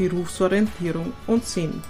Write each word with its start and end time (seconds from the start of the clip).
Berufsorientierung 0.00 1.12
und 1.26 1.44
Sinn. 1.44 1.82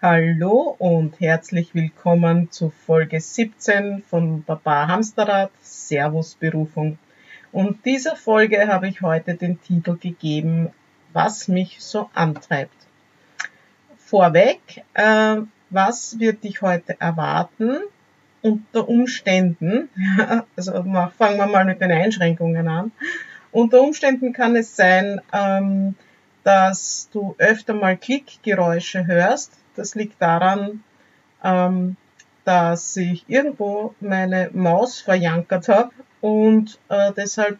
Hallo 0.00 0.76
und 0.78 1.18
herzlich 1.18 1.74
willkommen 1.74 2.52
zu 2.52 2.70
Folge 2.70 3.20
17 3.20 4.04
von 4.08 4.44
Papa 4.44 4.86
Hamsterrad 4.86 5.50
Servus 5.60 6.36
Berufung. 6.36 6.98
Und 7.50 7.84
dieser 7.84 8.14
Folge 8.14 8.68
habe 8.68 8.86
ich 8.86 9.02
heute 9.02 9.34
den 9.34 9.60
Titel 9.60 9.96
gegeben, 9.96 10.70
was 11.12 11.48
mich 11.48 11.78
so 11.80 12.08
antreibt. 12.14 12.76
Vorweg, 13.96 14.84
äh, 14.94 15.38
was 15.70 16.20
wird 16.20 16.44
dich 16.44 16.62
heute 16.62 17.00
erwarten? 17.00 17.80
Unter 18.42 18.88
Umständen, 18.88 19.88
also 20.56 20.72
fangen 21.16 21.38
wir 21.38 21.46
mal 21.46 21.64
mit 21.64 21.80
den 21.80 21.92
Einschränkungen 21.92 22.68
an, 22.68 22.92
unter 23.52 23.82
Umständen 23.82 24.32
kann 24.32 24.56
es 24.56 24.76
sein, 24.76 25.20
ähm, 25.32 25.94
dass 26.42 27.08
du 27.12 27.34
öfter 27.38 27.74
mal 27.74 27.96
Klickgeräusche 27.96 29.06
hörst. 29.06 29.52
Das 29.76 29.94
liegt 29.94 30.20
daran, 30.20 30.82
ähm, 31.44 31.96
dass 32.44 32.96
ich 32.96 33.24
irgendwo 33.28 33.94
meine 34.00 34.50
Maus 34.52 35.00
verjankert 35.00 35.68
habe 35.68 35.90
und 36.20 36.78
äh, 36.88 37.12
deshalb 37.16 37.58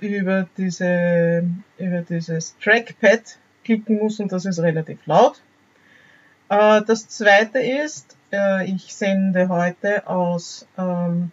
über 0.00 0.48
diese 0.56 1.44
über 1.78 2.02
dieses 2.02 2.56
Trackpad 2.58 3.38
klicken 3.64 3.98
muss 3.98 4.20
und 4.20 4.32
das 4.32 4.44
ist 4.44 4.60
relativ 4.60 4.98
laut. 5.06 5.40
Äh, 6.52 6.82
das 6.86 7.08
zweite 7.08 7.60
ist, 7.60 8.14
äh, 8.30 8.66
ich 8.70 8.94
sende 8.94 9.48
heute 9.48 10.06
aus, 10.06 10.66
ähm, 10.76 11.30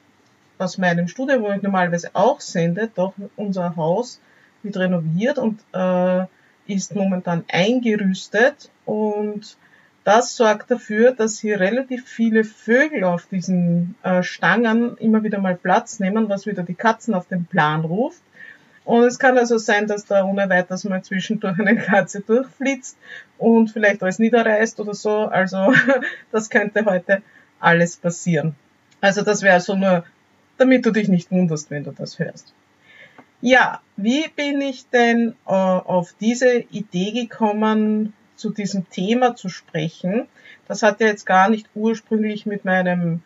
aus 0.58 0.78
meinem 0.78 1.10
Studio, 1.10 1.42
wo 1.42 1.52
ich 1.52 1.62
normalerweise 1.62 2.12
auch 2.14 2.40
sende, 2.40 2.90
doch 2.96 3.14
unser 3.36 3.76
Haus 3.76 4.22
wird 4.64 4.78
renoviert 4.78 5.38
und 5.38 5.60
äh, 5.74 6.26
ist 6.68 6.96
momentan 6.96 7.44
eingerüstet 7.52 8.72
und 8.86 9.58
das 10.06 10.38
sorgt 10.38 10.72
dafür, 10.72 11.12
dass 11.12 11.40
hier 11.40 11.60
relativ 11.60 12.08
viele 12.08 12.44
Vögel 12.44 13.04
auf 13.04 13.28
diesen 13.28 13.96
Stangen 14.22 14.98
immer 14.98 15.24
wieder 15.24 15.40
mal 15.40 15.56
Platz 15.56 16.00
nehmen, 16.00 16.30
was 16.30 16.48
wieder 16.48 16.64
die 16.64 16.74
Katzen 16.74 17.14
auf 17.14 17.28
den 17.28 17.46
Plan 17.46 17.82
ruft. 17.82 18.22
Und 18.86 19.04
es 19.04 19.20
kann 19.20 19.38
also 19.38 19.58
sein, 19.58 19.88
dass 19.88 20.06
da 20.06 20.24
ohne 20.24 20.50
weiteres 20.50 20.84
mal 20.84 21.04
zwischendurch 21.04 21.60
eine 21.60 21.76
Katze 21.78 22.22
durchflitzt 22.22 22.98
und 23.38 23.72
vielleicht 23.72 24.02
alles 24.02 24.20
niederreißt 24.20 24.80
oder 24.80 24.94
so. 24.94 25.12
Also 25.12 25.74
das 26.32 26.50
könnte 26.50 26.86
heute 26.86 27.22
alles 27.60 27.98
passieren. 27.98 28.56
Also 29.02 29.22
das 29.22 29.42
wäre 29.42 29.60
so 29.60 29.76
nur, 29.76 30.04
damit 30.58 30.86
du 30.86 30.92
dich 30.92 31.08
nicht 31.08 31.32
wunderst, 31.32 31.70
wenn 31.72 31.84
du 31.84 31.92
das 31.92 32.20
hörst. 32.20 32.54
Ja, 33.42 33.82
wie 33.96 34.28
bin 34.36 34.60
ich 34.60 34.90
denn 34.90 35.36
äh, 35.46 35.52
auf 35.52 36.14
diese 36.20 36.60
Idee 36.72 37.12
gekommen, 37.12 38.14
zu 38.36 38.50
diesem 38.50 38.90
Thema 38.90 39.36
zu 39.36 39.50
sprechen? 39.50 40.28
Das 40.68 40.84
hat 40.84 41.00
ja 41.00 41.08
jetzt 41.08 41.26
gar 41.26 41.50
nicht 41.50 41.70
ursprünglich 41.76 42.46
mit 42.46 42.66
meinem 42.66 43.22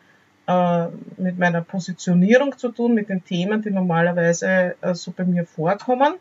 äh, 0.47 0.87
mit 1.17 1.39
meiner 1.39 1.61
Positionierung 1.61 2.57
zu 2.57 2.69
tun, 2.69 2.93
mit 2.93 3.09
den 3.09 3.23
Themen, 3.23 3.61
die 3.61 3.71
normalerweise 3.71 4.75
äh, 4.81 4.93
so 4.93 5.11
bei 5.11 5.23
mir 5.23 5.45
vorkommen. 5.45 6.15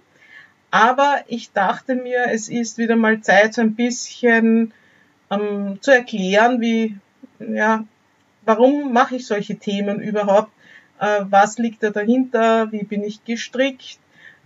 Aber 0.71 1.17
ich 1.27 1.53
dachte 1.53 1.95
mir, 1.95 2.27
es 2.31 2.49
ist 2.49 2.79
wieder 2.79 2.97
mal 2.97 3.21
Zeit, 3.21 3.55
so 3.55 3.61
ein 3.61 3.75
bisschen 3.75 4.73
ähm, 5.31 5.79
zu 5.81 5.91
erklären, 5.91 6.61
wie, 6.61 6.97
ja, 7.39 7.85
warum 8.45 8.93
mache 8.93 9.17
ich 9.17 9.27
solche 9.27 9.57
Themen 9.57 10.01
überhaupt? 10.01 10.51
Äh, 10.99 11.25
was 11.29 11.59
liegt 11.59 11.83
da 11.83 11.91
dahinter? 11.91 12.73
Wie 12.73 12.85
bin 12.85 13.03
ich 13.03 13.25
gestrickt? 13.25 13.99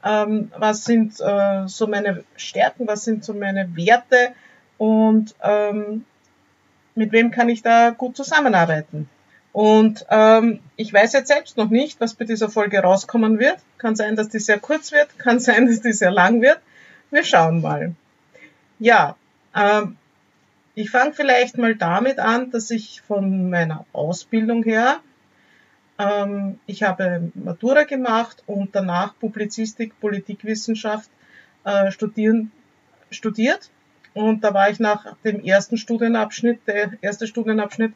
Ähm, 0.05 0.51
was 0.57 0.85
sind 0.85 1.21
äh, 1.21 1.69
so 1.69 1.87
meine 1.87 2.25
Stärken? 2.37 2.87
Was 2.87 3.05
sind 3.05 3.25
so 3.25 3.35
meine 3.35 3.77
Werte? 3.77 4.33
Und 4.79 5.35
ähm, 5.43 6.05
mit 6.95 7.13
wem 7.13 7.31
kann 7.31 7.49
ich 7.49 7.63
da 7.63 7.91
gut 7.91 8.17
zusammenarbeiten? 8.17 9.09
Und 9.57 10.05
ähm, 10.11 10.61
ich 10.77 10.93
weiß 10.93 11.15
jetzt 11.15 11.29
selbst 11.29 11.57
noch 11.57 11.71
nicht, 11.71 11.99
was 11.99 12.13
bei 12.13 12.27
dieser 12.27 12.51
Folge 12.51 12.79
rauskommen 12.81 13.39
wird. 13.39 13.57
Kann 13.79 13.97
sein, 13.97 14.15
dass 14.15 14.29
die 14.29 14.39
sehr 14.39 14.59
kurz 14.59 14.93
wird, 14.93 15.19
kann 15.19 15.41
sein, 15.41 15.65
dass 15.65 15.81
die 15.81 15.95
sehr 15.95 16.11
lang 16.11 16.43
wird. 16.43 16.61
Wir 17.11 17.25
schauen 17.25 17.63
mal. 17.63 17.95
Ja, 18.79 19.17
ähm, 19.55 19.97
ich 20.75 20.91
fange 20.91 21.15
vielleicht 21.15 21.57
mal 21.57 21.75
damit 21.75 22.19
an, 22.19 22.51
dass 22.51 22.71
ich 22.71 23.01
von 23.01 23.49
meiner 23.49 23.87
Ausbildung 23.95 24.63
her, 24.63 25.01
ähm, 25.99 26.61
ich 26.67 26.83
habe 26.83 27.33
Matura 27.33 27.85
gemacht 27.85 28.43
und 28.47 28.75
danach 28.75 29.19
Publizistik, 29.19 29.99
Politikwissenschaft 30.01 31.09
äh, 31.65 31.91
studieren, 31.93 32.53
studiert. 33.11 33.71
Und 34.13 34.45
da 34.45 34.53
war 34.53 34.69
ich 34.69 34.81
nach 34.81 35.17
dem 35.25 35.43
ersten 35.43 35.79
Studienabschnitt, 35.79 36.61
der 36.67 36.93
erste 37.01 37.27
Studienabschnitt 37.27 37.95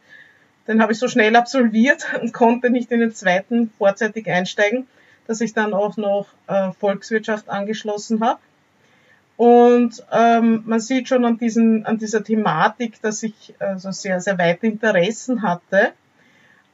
den 0.70 0.80
habe 0.80 0.92
ich 0.92 0.98
so 0.98 1.08
schnell 1.08 1.34
absolviert 1.34 2.06
und 2.22 2.32
konnte 2.32 2.70
nicht 2.70 2.92
in 2.92 3.00
den 3.00 3.12
zweiten 3.12 3.70
vorzeitig 3.76 4.30
einsteigen, 4.30 4.86
dass 5.26 5.40
ich 5.40 5.52
dann 5.52 5.74
auch 5.74 5.96
noch 5.96 6.28
äh, 6.46 6.70
Volkswirtschaft 6.72 7.48
angeschlossen 7.48 8.24
habe. 8.24 8.40
Und 9.36 10.04
ähm, 10.12 10.62
man 10.66 10.80
sieht 10.80 11.08
schon 11.08 11.24
an, 11.24 11.38
diesen, 11.38 11.86
an 11.86 11.98
dieser 11.98 12.22
Thematik, 12.22 13.00
dass 13.00 13.22
ich 13.22 13.54
also 13.58 13.90
sehr, 13.90 14.20
sehr 14.20 14.38
weite 14.38 14.66
Interessen 14.66 15.42
hatte. 15.42 15.92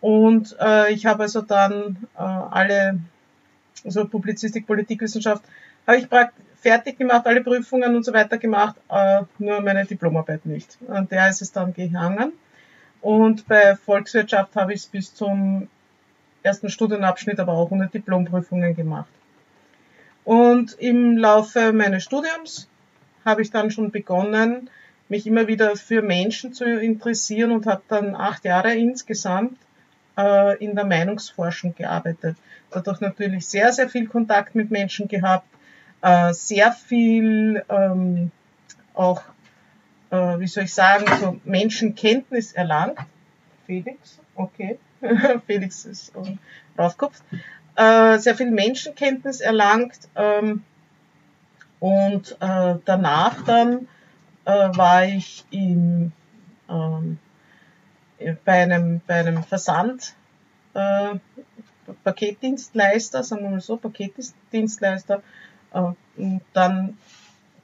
Und 0.00 0.56
äh, 0.60 0.92
ich 0.92 1.06
habe 1.06 1.22
also 1.22 1.42
dann 1.42 1.96
äh, 2.16 2.22
alle, 2.22 2.98
also 3.84 4.06
Publizistik, 4.06 4.66
Politikwissenschaft, 4.66 5.44
habe 5.86 5.98
ich 5.98 6.08
fertig 6.60 6.98
gemacht, 6.98 7.26
alle 7.26 7.42
Prüfungen 7.42 7.94
und 7.94 8.04
so 8.04 8.12
weiter 8.12 8.36
gemacht, 8.36 8.74
äh, 8.90 9.22
nur 9.38 9.60
meine 9.60 9.86
Diplomarbeit 9.86 10.44
nicht. 10.44 10.76
An 10.88 11.08
der 11.08 11.28
ist 11.28 11.42
es 11.42 11.52
dann 11.52 11.72
gehangen. 11.72 12.32
Und 13.06 13.46
bei 13.46 13.76
Volkswirtschaft 13.76 14.56
habe 14.56 14.72
ich 14.72 14.80
es 14.80 14.86
bis 14.88 15.14
zum 15.14 15.68
ersten 16.42 16.68
Studienabschnitt 16.68 17.38
aber 17.38 17.52
auch 17.52 17.70
ohne 17.70 17.86
Diplomprüfungen 17.86 18.74
gemacht. 18.74 19.06
Und 20.24 20.72
im 20.80 21.16
Laufe 21.16 21.72
meines 21.72 22.02
Studiums 22.02 22.68
habe 23.24 23.42
ich 23.42 23.52
dann 23.52 23.70
schon 23.70 23.92
begonnen, 23.92 24.70
mich 25.08 25.24
immer 25.24 25.46
wieder 25.46 25.76
für 25.76 26.02
Menschen 26.02 26.52
zu 26.52 26.64
interessieren 26.64 27.52
und 27.52 27.66
habe 27.66 27.82
dann 27.86 28.16
acht 28.16 28.44
Jahre 28.44 28.74
insgesamt 28.74 29.56
äh, 30.18 30.58
in 30.58 30.74
der 30.74 30.84
Meinungsforschung 30.84 31.76
gearbeitet. 31.76 32.36
Dadurch 32.72 32.98
natürlich 32.98 33.46
sehr, 33.46 33.72
sehr 33.72 33.88
viel 33.88 34.08
Kontakt 34.08 34.56
mit 34.56 34.72
Menschen 34.72 35.06
gehabt, 35.06 35.46
äh, 36.02 36.32
sehr 36.32 36.72
viel 36.72 37.64
ähm, 37.68 38.32
auch 38.94 39.22
äh, 40.16 40.40
wie 40.40 40.46
soll 40.46 40.64
ich 40.64 40.74
sagen, 40.74 41.04
so 41.20 41.40
Menschenkenntnis 41.44 42.52
erlangt. 42.52 42.98
Felix, 43.66 44.18
okay, 44.34 44.78
Felix 45.46 45.84
ist 45.84 46.14
äh, 46.16 46.36
raufgekopft. 46.78 47.22
Äh, 47.76 48.18
sehr 48.18 48.34
viel 48.34 48.50
Menschenkenntnis 48.50 49.40
erlangt 49.40 49.98
ähm, 50.14 50.64
und 51.78 52.36
äh, 52.40 52.76
danach 52.84 53.44
dann 53.44 53.88
äh, 54.46 54.50
war 54.50 55.04
ich 55.04 55.44
im, 55.50 56.12
ähm, 56.70 57.18
bei 58.44 58.62
einem, 58.62 59.02
bei 59.06 59.16
einem 59.16 59.44
Versand, 59.44 60.14
äh, 60.72 61.16
Paketdienstleister, 62.02 63.22
sagen 63.22 63.42
wir 63.42 63.50
mal 63.50 63.60
so, 63.60 63.76
Paketdienstleister, 63.76 65.22
äh, 65.74 65.92
und 66.16 66.40
dann 66.54 66.96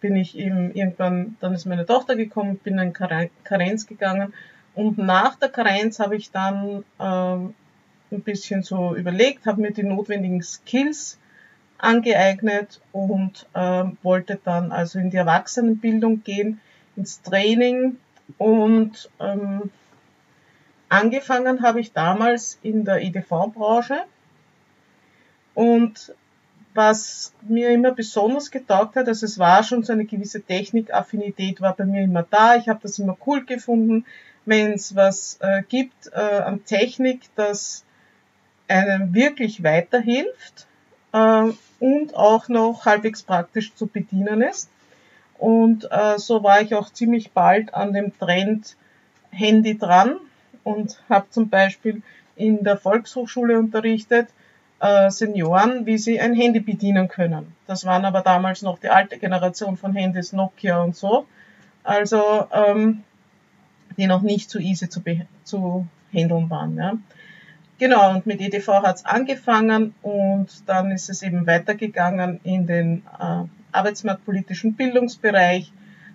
bin 0.02 0.16
ich 0.16 0.36
eben 0.36 0.74
irgendwann, 0.74 1.36
dann 1.40 1.54
ist 1.54 1.64
meine 1.64 1.86
Tochter 1.86 2.16
gekommen, 2.16 2.58
bin 2.58 2.78
in 2.78 2.92
Karenz 2.92 3.86
gegangen. 3.86 4.34
Und 4.74 4.98
nach 4.98 5.36
der 5.36 5.48
Karenz 5.48 6.00
habe 6.00 6.16
ich 6.16 6.30
dann 6.30 6.84
ähm, 7.00 7.54
ein 8.10 8.22
bisschen 8.22 8.62
so 8.62 8.94
überlegt, 8.94 9.46
habe 9.46 9.62
mir 9.62 9.70
die 9.70 9.84
notwendigen 9.84 10.42
Skills 10.42 11.18
angeeignet 11.78 12.80
und 12.92 13.46
ähm, 13.54 13.96
wollte 14.02 14.38
dann 14.42 14.72
also 14.72 14.98
in 14.98 15.10
die 15.10 15.16
Erwachsenenbildung 15.16 16.22
gehen, 16.22 16.60
ins 16.96 17.22
Training. 17.22 17.96
Und 18.38 19.08
ähm, 19.20 19.70
angefangen 20.88 21.62
habe 21.62 21.80
ich 21.80 21.92
damals 21.92 22.58
in 22.62 22.84
der 22.84 23.02
EDV-Branche 23.02 24.04
und 25.54 26.14
was 26.74 27.32
mir 27.42 27.70
immer 27.70 27.92
besonders 27.92 28.50
getaugt 28.50 28.96
hat, 28.96 29.08
also 29.08 29.26
es 29.26 29.38
war 29.38 29.62
schon 29.62 29.82
so 29.82 29.92
eine 29.92 30.04
gewisse 30.04 30.42
Technikaffinität 30.42 31.60
war 31.60 31.76
bei 31.76 31.84
mir 31.84 32.02
immer 32.02 32.24
da. 32.28 32.56
Ich 32.56 32.68
habe 32.68 32.80
das 32.82 32.98
immer 32.98 33.16
cool 33.26 33.44
gefunden, 33.44 34.06
wenn 34.44 34.72
es 34.72 34.96
was 34.96 35.38
äh, 35.40 35.62
gibt 35.68 36.10
äh, 36.12 36.18
an 36.18 36.64
Technik, 36.64 37.22
das 37.36 37.84
einem 38.68 39.14
wirklich 39.14 39.62
weiterhilft 39.62 40.66
äh, 41.12 41.52
und 41.78 42.14
auch 42.14 42.48
noch 42.48 42.86
halbwegs 42.86 43.22
praktisch 43.22 43.74
zu 43.74 43.86
bedienen 43.86 44.40
ist. 44.42 44.70
Und 45.38 45.88
äh, 45.90 46.18
so 46.18 46.42
war 46.42 46.62
ich 46.62 46.74
auch 46.74 46.90
ziemlich 46.90 47.32
bald 47.32 47.74
an 47.74 47.92
dem 47.92 48.16
Trend 48.18 48.76
Handy 49.30 49.76
dran 49.76 50.16
und 50.64 51.02
habe 51.08 51.26
zum 51.30 51.48
Beispiel 51.48 52.02
in 52.36 52.64
der 52.64 52.76
Volkshochschule 52.76 53.58
unterrichtet, 53.58 54.28
äh, 54.82 55.10
Senioren, 55.10 55.86
wie 55.86 55.96
sie 55.96 56.20
ein 56.20 56.34
Handy 56.34 56.60
bedienen 56.60 57.08
können. 57.08 57.54
Das 57.66 57.86
waren 57.86 58.04
aber 58.04 58.20
damals 58.20 58.62
noch 58.62 58.78
die 58.78 58.88
alte 58.88 59.16
Generation 59.16 59.76
von 59.76 59.94
Handys, 59.94 60.32
Nokia 60.32 60.82
und 60.82 60.96
so. 60.96 61.26
Also 61.84 62.46
ähm, 62.52 63.04
die 63.96 64.06
noch 64.06 64.22
nicht 64.22 64.50
so 64.50 64.58
easy 64.58 64.88
zu, 64.88 65.00
zu 65.44 65.86
handeln 66.12 66.50
waren. 66.50 66.76
Ja. 66.76 66.94
Genau, 67.78 68.10
und 68.10 68.26
mit 68.26 68.40
EDV 68.40 68.68
hat's 68.82 69.04
angefangen 69.04 69.94
und 70.02 70.48
dann 70.66 70.90
ist 70.90 71.10
es 71.10 71.22
eben 71.22 71.46
weitergegangen 71.46 72.40
in 72.42 72.66
den 72.66 73.02
äh, 73.18 73.44
arbeitsmarktpolitischen 73.72 74.74
Bildungsbereich 74.74 75.72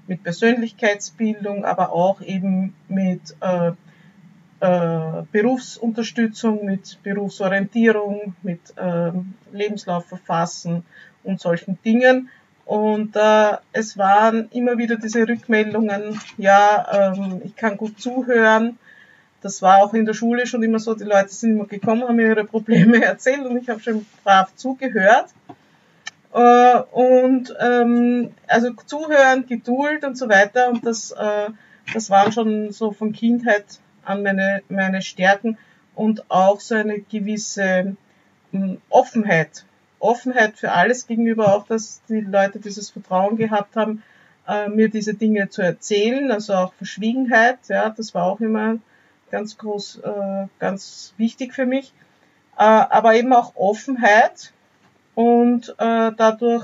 mit 0.07 0.23
Persönlichkeitsbildung, 0.23 1.65
aber 1.65 1.91
auch 1.91 2.21
eben 2.21 2.73
mit 2.87 3.35
äh, 3.41 3.71
äh, 4.59 5.23
Berufsunterstützung, 5.31 6.65
mit 6.65 6.99
Berufsorientierung, 7.03 8.35
mit 8.43 8.61
äh, 8.75 9.11
Lebenslauf 9.51 10.05
verfassen 10.05 10.83
und 11.23 11.39
solchen 11.39 11.77
Dingen. 11.83 12.29
Und 12.65 13.15
äh, 13.15 13.57
es 13.71 13.97
waren 13.97 14.49
immer 14.51 14.77
wieder 14.77 14.97
diese 14.97 15.27
Rückmeldungen, 15.27 16.19
ja, 16.37 17.13
ähm, 17.15 17.41
ich 17.45 17.55
kann 17.55 17.77
gut 17.77 17.99
zuhören. 17.99 18.77
Das 19.41 19.61
war 19.61 19.83
auch 19.83 19.93
in 19.93 20.05
der 20.05 20.13
Schule 20.13 20.45
schon 20.47 20.63
immer 20.63 20.79
so, 20.79 20.93
die 20.93 21.05
Leute 21.05 21.29
sind 21.29 21.51
immer 21.51 21.65
gekommen, 21.65 22.03
haben 22.03 22.15
mir 22.15 22.27
ihre 22.27 22.43
Probleme 22.43 23.01
erzählt 23.03 23.45
und 23.45 23.57
ich 23.57 23.69
habe 23.69 23.79
schon 23.79 24.05
brav 24.23 24.53
zugehört. 24.55 25.29
Äh, 26.33 26.79
und 26.91 27.55
ähm, 27.59 28.31
also 28.47 28.73
zuhören, 28.85 29.45
Geduld 29.47 30.03
und 30.03 30.17
so 30.17 30.27
weiter. 30.27 30.69
Und 30.69 30.85
das, 30.85 31.11
äh, 31.11 31.49
das 31.93 32.09
waren 32.09 32.31
schon 32.31 32.71
so 32.71 32.91
von 32.91 33.13
Kindheit 33.13 33.65
an 34.07 34.23
meine, 34.23 34.61
meine 34.69 35.01
Stärken 35.01 35.57
und 35.95 36.29
auch 36.29 36.59
so 36.59 36.75
eine 36.75 36.99
gewisse 36.99 37.95
hm, 38.51 38.81
Offenheit. 38.89 39.65
Offenheit 39.99 40.57
für 40.57 40.71
alles 40.71 41.07
gegenüber, 41.07 41.55
auch 41.55 41.65
dass 41.65 42.01
die 42.07 42.21
Leute 42.21 42.59
dieses 42.59 42.91
Vertrauen 42.91 43.35
gehabt 43.35 43.75
haben, 43.75 44.03
äh, 44.47 44.69
mir 44.69 44.89
diese 44.89 45.15
Dinge 45.15 45.49
zu 45.49 45.61
erzählen, 45.61 46.31
also 46.31 46.53
auch 46.53 46.73
Verschwiegenheit, 46.73 47.57
ja, 47.67 47.89
das 47.89 48.13
war 48.13 48.23
auch 48.23 48.39
immer 48.39 48.77
ganz 49.31 49.57
groß, 49.57 50.01
äh, 50.03 50.47
ganz 50.59 51.13
wichtig 51.17 51.53
für 51.53 51.65
mich, 51.65 51.93
äh, 52.57 52.63
aber 52.63 53.15
eben 53.15 53.33
auch 53.33 53.55
Offenheit 53.55 54.53
und 55.15 55.75
dadurch 55.79 56.63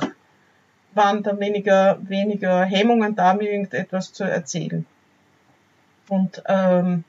waren 0.94 1.24
dann 1.24 1.40
weniger, 1.40 1.98
weniger 2.08 2.64
Hemmungen 2.64 3.16
da, 3.16 3.34
mir 3.34 3.52
irgendetwas 3.52 4.14
zu 4.14 4.26
erzählen. 4.26 4.86
Und 6.08 6.44
ähm, 6.48 7.04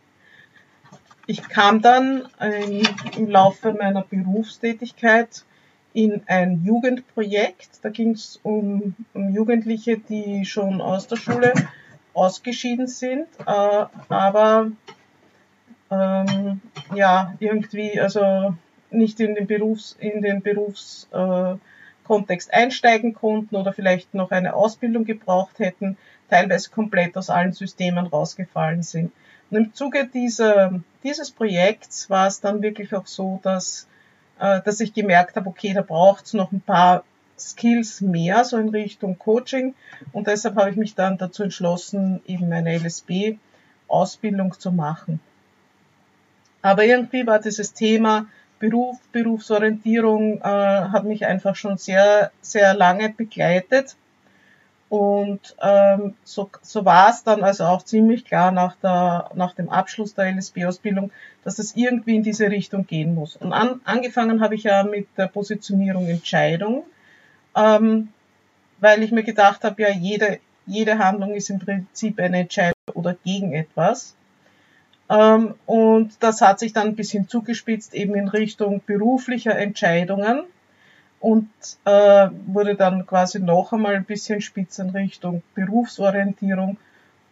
ich 1.26 1.48
kam 1.48 1.80
dann 1.80 2.28
ähm, 2.40 2.82
im 3.16 3.28
Laufe 3.28 3.72
meiner 3.72 4.02
Berufstätigkeit 4.02 5.44
in 5.92 6.22
ein 6.26 6.64
Jugendprojekt. 6.64 7.78
Da 7.82 7.88
ging 7.88 8.10
es 8.10 8.40
um, 8.42 8.94
um, 9.14 9.32
Jugendliche, 9.32 9.98
die 9.98 10.44
schon 10.44 10.80
aus 10.80 11.06
der 11.06 11.16
Schule 11.16 11.52
ausgeschieden 12.12 12.86
sind, 12.86 13.26
äh, 13.46 13.84
aber 14.08 14.70
ähm, 15.90 16.60
ja 16.94 17.34
irgendwie 17.38 18.00
also 18.00 18.54
nicht 18.90 19.20
in 19.20 19.34
den 19.34 19.46
Berufs 19.46 19.96
in 19.98 20.22
den 20.22 20.42
Berufskontext 20.42 22.50
äh, 22.50 22.52
einsteigen 22.52 23.14
konnten 23.14 23.56
oder 23.56 23.72
vielleicht 23.72 24.14
noch 24.14 24.30
eine 24.30 24.54
Ausbildung 24.54 25.04
gebraucht 25.04 25.58
hätten, 25.58 25.96
teilweise 26.28 26.70
komplett 26.70 27.16
aus 27.16 27.30
allen 27.30 27.52
Systemen 27.52 28.06
rausgefallen 28.06 28.82
sind. 28.82 29.12
Und 29.50 29.56
im 29.56 29.75
Zuge 29.75 30.06
dieser, 30.06 30.81
dieses 31.02 31.31
Projekts 31.31 32.11
war 32.11 32.26
es 32.26 32.41
dann 32.41 32.62
wirklich 32.62 32.94
auch 32.94 33.06
so, 33.06 33.41
dass, 33.43 33.87
äh, 34.38 34.61
dass 34.62 34.81
ich 34.81 34.94
gemerkt 34.94 35.37
habe, 35.37 35.49
okay, 35.49 35.73
da 35.75 35.82
braucht 35.82 36.26
es 36.26 36.32
noch 36.32 36.52
ein 36.52 36.61
paar 36.61 37.05
Skills 37.38 38.00
mehr, 38.00 38.44
so 38.44 38.56
in 38.56 38.69
Richtung 38.69 39.19
Coaching. 39.19 39.75
Und 40.12 40.26
deshalb 40.26 40.56
habe 40.56 40.70
ich 40.70 40.76
mich 40.76 40.94
dann 40.94 41.19
dazu 41.19 41.43
entschlossen, 41.43 42.20
eben 42.26 42.52
eine 42.52 42.79
LSB-Ausbildung 42.79 44.58
zu 44.58 44.73
machen. 44.73 45.20
Aber 46.62 46.85
irgendwie 46.85 47.26
war 47.26 47.41
dieses 47.41 47.75
Thema 47.75 48.26
Beruf, 48.58 48.99
Berufsorientierung, 49.12 50.41
äh, 50.41 50.43
hat 50.43 51.05
mich 51.05 51.26
einfach 51.26 51.56
schon 51.56 51.76
sehr, 51.76 52.31
sehr 52.41 52.73
lange 52.73 53.11
begleitet. 53.11 53.96
Und 54.94 55.56
ähm, 55.61 56.14
so, 56.23 56.49
so 56.62 56.85
war 56.85 57.11
es 57.11 57.25
dann 57.25 57.43
also 57.43 57.64
auch 57.64 57.82
ziemlich 57.82 58.25
klar 58.25 58.52
nach, 58.52 58.76
der, 58.76 59.29
nach 59.35 59.52
dem 59.52 59.69
Abschluss 59.69 60.14
der 60.14 60.26
LSB-Ausbildung, 60.32 61.11
dass 61.43 61.58
es 61.58 61.75
irgendwie 61.75 62.14
in 62.14 62.23
diese 62.23 62.49
Richtung 62.49 62.87
gehen 62.87 63.12
muss. 63.12 63.35
Und 63.35 63.52
an, 63.52 63.81
angefangen 63.82 64.41
habe 64.41 64.55
ich 64.55 64.62
ja 64.62 64.85
mit 64.85 65.08
der 65.17 65.26
Positionierung 65.26 66.06
Entscheidung, 66.06 66.85
ähm, 67.56 68.11
weil 68.79 69.02
ich 69.02 69.11
mir 69.11 69.25
gedacht 69.25 69.64
habe, 69.64 69.82
ja, 69.82 69.91
jede, 69.91 70.38
jede 70.64 70.96
Handlung 70.96 71.35
ist 71.35 71.50
im 71.50 71.58
Prinzip 71.58 72.20
eine 72.20 72.38
Entscheidung 72.38 72.75
oder 72.93 73.17
gegen 73.25 73.52
etwas. 73.52 74.14
Ähm, 75.11 75.56
und 75.67 76.23
das 76.23 76.41
hat 76.41 76.61
sich 76.61 76.73
dann 76.73 76.87
ein 76.87 76.94
bisschen 76.94 77.26
zugespitzt 77.26 77.94
eben 77.94 78.14
in 78.14 78.29
Richtung 78.29 78.81
beruflicher 78.87 79.58
Entscheidungen 79.58 80.44
und 81.24 81.48
äh, 81.86 82.28
wurde 82.48 82.74
dann 82.74 83.06
quasi 83.06 83.40
noch 83.40 83.72
einmal 83.72 83.94
ein 83.94 84.04
bisschen 84.04 84.42
spitz 84.42 84.78
in 84.78 84.90
Richtung 84.90 85.42
Berufsorientierung 85.54 86.76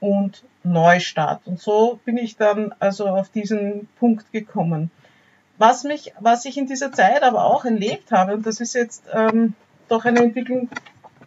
und 0.01 0.45
Neustart. 0.63 1.47
Und 1.47 1.61
so 1.61 2.01
bin 2.07 2.17
ich 2.17 2.39
dann 2.39 2.75
also 2.79 3.07
auf 3.09 3.29
diesen 3.29 3.89
Punkt 3.99 4.33
gekommen. 4.33 4.91
Was 5.59 5.85
mich, 5.85 6.15
was 6.21 6.47
ich 6.47 6.57
in 6.57 6.67
dieser 6.67 6.91
Zeit 6.91 7.23
aber 7.23 7.45
auch 7.45 7.67
erlebt 7.67 8.13
habe, 8.13 8.33
und 8.33 8.47
das 8.47 8.61
ist 8.61 8.73
jetzt 8.73 9.05
ähm, 9.13 9.53
doch 9.89 10.07
eine 10.07 10.21
Entwicklung, 10.21 10.71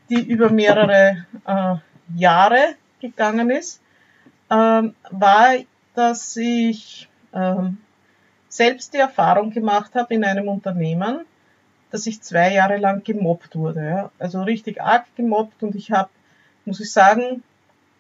die 0.10 0.24
über 0.24 0.50
mehrere 0.50 1.28
äh, 1.46 1.76
Jahre 2.16 2.74
gegangen 3.00 3.52
ist, 3.52 3.80
ähm, 4.50 4.96
war, 5.12 5.54
dass 5.94 6.36
ich 6.36 7.08
ähm, 7.32 7.78
selbst 8.50 8.96
die 8.96 8.98
Erfahrung 8.98 9.52
gemacht 9.52 9.94
habe 9.94 10.16
in 10.16 10.24
einem 10.24 10.48
Unternehmen, 10.48 11.28
dass 11.92 12.08
ich 12.08 12.22
zwei 12.22 12.54
Jahre 12.54 12.78
lang 12.78 13.04
gemobbt 13.04 13.56
wurde. 13.56 13.86
Ja. 13.86 14.12
Also 14.20 14.42
richtig 14.44 14.82
arg 14.82 15.06
gemobbt 15.16 15.64
und 15.64 15.76
ich 15.76 15.92
habe, 15.92 16.10
muss 16.66 16.80
ich 16.80 16.92
sagen, 16.92 17.44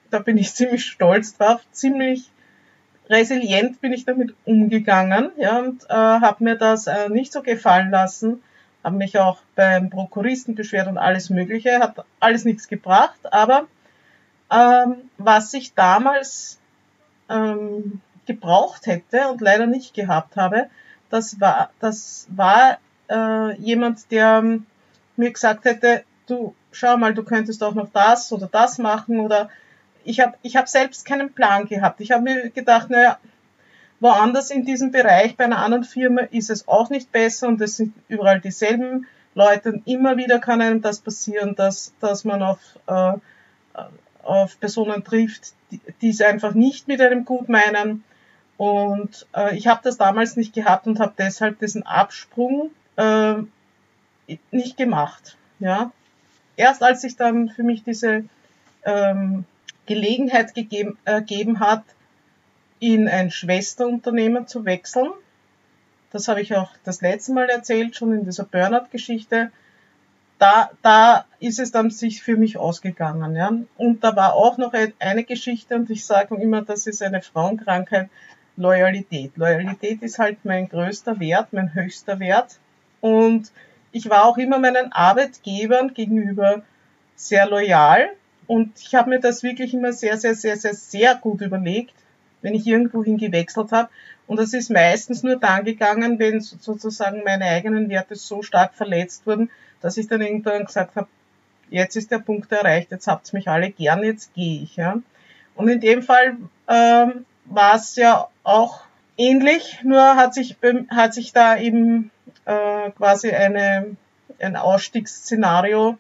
da 0.10 0.20
bin 0.20 0.38
ich 0.38 0.54
ziemlich 0.56 0.86
stolz 0.86 1.38
drauf, 1.38 1.62
ziemlich 1.72 2.30
resilient 3.10 3.82
bin 3.82 3.94
ich 3.94 4.06
damit 4.06 4.34
umgegangen 4.46 5.32
ja, 5.38 5.60
und 5.60 5.84
äh, 5.90 5.94
habe 5.94 6.44
mir 6.44 6.56
das 6.56 6.88
äh, 6.88 7.10
nicht 7.10 7.32
so 7.32 7.42
gefallen 7.42 7.92
lassen, 7.92 8.42
habe 8.84 8.98
mich 8.98 9.20
auch 9.20 9.38
beim 9.56 9.90
Prokuristen 9.90 10.56
beschwert 10.56 10.88
und 10.88 10.98
alles 10.98 11.30
Mögliche, 11.30 11.80
hat 11.80 12.04
alles 12.20 12.46
nichts 12.46 12.68
gebracht, 12.68 13.20
aber 13.32 13.68
ähm, 14.52 15.10
was 15.18 15.54
ich 15.54 15.74
damals 15.74 16.60
ähm, 17.30 18.02
gebraucht 18.26 18.88
hätte 18.88 19.28
und 19.30 19.42
leider 19.42 19.68
nicht 19.68 19.94
gehabt 19.94 20.36
habe, 20.36 20.68
das 21.10 21.40
war, 21.40 21.70
das 21.80 22.28
war 22.30 22.78
äh, 23.10 23.56
jemand, 23.60 24.12
der 24.12 24.44
mir 25.16 25.32
gesagt 25.32 25.66
hätte, 25.66 26.04
du 26.28 26.56
schau 26.72 26.98
mal, 26.98 27.14
du 27.14 27.24
könntest 27.24 27.64
auch 27.64 27.74
noch 27.74 27.90
das 27.92 28.32
oder 28.32 28.48
das 28.52 28.78
machen 28.78 29.20
oder 29.20 29.50
ich 30.04 30.20
habe 30.20 30.36
ich 30.44 30.56
hab 30.56 30.68
selbst 30.68 31.06
keinen 31.06 31.34
Plan 31.34 31.68
gehabt. 31.68 32.02
Ich 32.02 32.12
habe 32.12 32.24
mir 32.24 32.50
gedacht, 32.50 32.90
naja, 32.90 33.18
woanders 34.00 34.52
in 34.52 34.66
diesem 34.66 34.92
Bereich 34.92 35.36
bei 35.36 35.46
einer 35.46 35.60
anderen 35.60 35.84
Firma 35.84 36.22
ist 36.22 36.50
es 36.50 36.68
auch 36.68 36.90
nicht 36.90 37.12
besser 37.12 37.48
und 37.48 37.62
es 37.62 37.78
sind 37.78 37.94
überall 38.08 38.40
dieselben 38.40 39.08
Leute 39.34 39.74
und 39.74 39.88
immer 39.88 40.18
wieder 40.18 40.40
kann 40.40 40.62
einem 40.62 40.82
das 40.82 41.00
passieren, 41.00 41.56
dass, 41.56 41.94
dass 42.00 42.24
man 42.24 42.42
auf, 42.42 42.60
äh, 42.88 43.14
auf 44.24 44.60
Personen 44.60 45.04
trifft, 45.04 45.54
die, 45.72 45.82
die 46.02 46.10
es 46.10 46.22
einfach 46.22 46.54
nicht 46.54 46.88
mit 46.88 47.02
einem 47.02 47.26
gut 47.26 47.50
meinen. 47.50 48.04
Und 48.58 49.28
äh, 49.36 49.58
ich 49.58 49.68
habe 49.68 49.82
das 49.84 49.98
damals 49.98 50.38
nicht 50.38 50.54
gehabt 50.54 50.88
und 50.88 51.00
habe 51.00 51.14
deshalb 51.18 51.60
diesen 51.60 51.84
Absprung 51.84 52.72
äh, 52.98 53.36
nicht 54.52 54.78
gemacht. 54.78 55.38
Ja. 55.60 55.92
Erst 56.58 56.84
als 56.84 57.02
sich 57.02 57.16
dann 57.16 57.50
für 57.50 57.64
mich 57.64 57.84
diese 57.84 58.26
ähm, 58.84 59.46
Gelegenheit 59.86 60.54
gegeben, 60.56 60.98
ergeben 61.06 61.60
hat, 61.60 61.84
in 62.80 63.08
ein 63.08 63.32
Schwesterunternehmen 63.32 64.48
zu 64.48 64.66
wechseln, 64.66 65.12
das 66.12 66.28
habe 66.28 66.42
ich 66.42 66.56
auch 66.56 66.72
das 66.84 67.02
letzte 67.02 67.34
Mal 67.34 67.50
erzählt, 67.50 67.96
schon 67.96 68.14
in 68.14 68.26
dieser 68.26 68.46
Burnout-Geschichte, 68.46 69.52
da, 70.38 70.70
da 70.82 71.26
ist 71.40 71.60
es 71.60 71.72
dann 71.72 71.90
sich 71.90 72.22
für 72.22 72.38
mich 72.38 72.58
ausgegangen. 72.58 73.36
Ja. 73.36 73.52
Und 73.78 74.04
da 74.04 74.16
war 74.16 74.34
auch 74.34 74.58
noch 74.58 74.74
eine 75.00 75.24
Geschichte, 75.24 75.76
und 75.76 75.90
ich 75.90 76.06
sage 76.06 76.36
immer, 76.36 76.62
das 76.62 76.88
ist 76.88 77.02
eine 77.02 77.22
Frauenkrankheit, 77.22 78.10
Loyalität. 78.58 79.36
Loyalität 79.36 80.02
ist 80.02 80.18
halt 80.18 80.46
mein 80.46 80.70
größter 80.70 81.20
Wert, 81.20 81.52
mein 81.52 81.74
höchster 81.74 82.20
Wert. 82.20 82.60
Und 83.06 83.52
ich 83.92 84.10
war 84.10 84.26
auch 84.26 84.40
immer 84.40 84.58
meinen 84.58 84.92
Arbeitgebern 84.92 85.94
gegenüber 85.94 86.64
sehr 87.16 87.48
loyal. 87.48 88.10
Und 88.48 88.80
ich 88.82 88.96
habe 88.96 89.12
mir 89.12 89.20
das 89.20 89.44
wirklich 89.44 89.76
immer 89.76 89.94
sehr, 89.94 90.18
sehr, 90.18 90.34
sehr, 90.34 90.58
sehr, 90.58 90.74
sehr 90.74 91.14
gut 91.14 91.42
überlegt, 91.42 91.94
wenn 92.42 92.56
ich 92.56 92.66
irgendwohin 92.66 93.20
gewechselt 93.20 93.72
habe. 93.72 93.90
Und 94.26 94.40
das 94.40 94.54
ist 94.54 94.72
meistens 94.72 95.22
nur 95.22 95.36
dann 95.36 95.66
gegangen, 95.66 96.18
wenn 96.18 96.42
sozusagen 96.42 97.22
meine 97.24 97.46
eigenen 97.46 97.90
Werte 97.90 98.16
so 98.16 98.42
stark 98.42 98.74
verletzt 98.74 99.28
wurden, 99.28 99.52
dass 99.82 99.98
ich 99.98 100.08
dann 100.08 100.24
irgendwann 100.24 100.66
gesagt 100.66 100.96
habe, 100.96 101.08
jetzt 101.70 101.96
ist 101.96 102.10
der 102.10 102.18
Punkt 102.18 102.52
erreicht, 102.52 102.90
jetzt 102.90 103.06
habt's 103.06 103.34
mich 103.34 103.48
alle 103.48 103.70
gern, 103.70 104.04
jetzt 104.04 104.34
gehe 104.34 104.64
ich. 104.64 104.78
Ja. 104.78 104.98
Und 105.54 105.68
in 105.68 105.80
dem 105.80 106.02
Fall 106.02 106.38
ähm, 106.68 107.26
war 107.46 107.76
es 107.76 107.96
ja 107.98 108.30
auch 108.42 108.82
ähnlich, 109.16 109.82
nur 109.84 110.16
hat 110.16 110.34
sich, 110.34 110.58
hat 110.90 111.14
sich 111.14 111.34
da 111.34 111.56
eben 111.56 112.10
äh, 112.46 112.92
quasi 112.92 113.32
eine, 113.32 113.96
ein 114.40 114.56
Ausstiegsszenario 114.56 115.98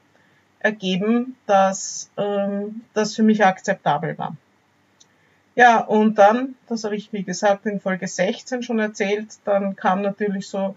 ergeben, 0.60 1.36
dass 1.46 2.10
ähm, 2.18 2.82
das 2.94 3.16
für 3.16 3.24
mich 3.24 3.46
akzeptabel 3.46 4.18
war. 4.18 4.36
Ja, 5.56 5.80
und 5.80 6.16
dann, 6.18 6.56
das 6.68 6.84
habe 6.84 6.96
ich 6.96 7.14
wie 7.14 7.24
gesagt 7.24 7.66
in 7.66 7.80
Folge 7.80 8.08
16 8.08 8.64
schon 8.64 8.80
erzählt, 8.80 9.38
dann 9.46 9.75
kam 9.75 10.02
natürlich 10.02 10.50
so 10.50 10.75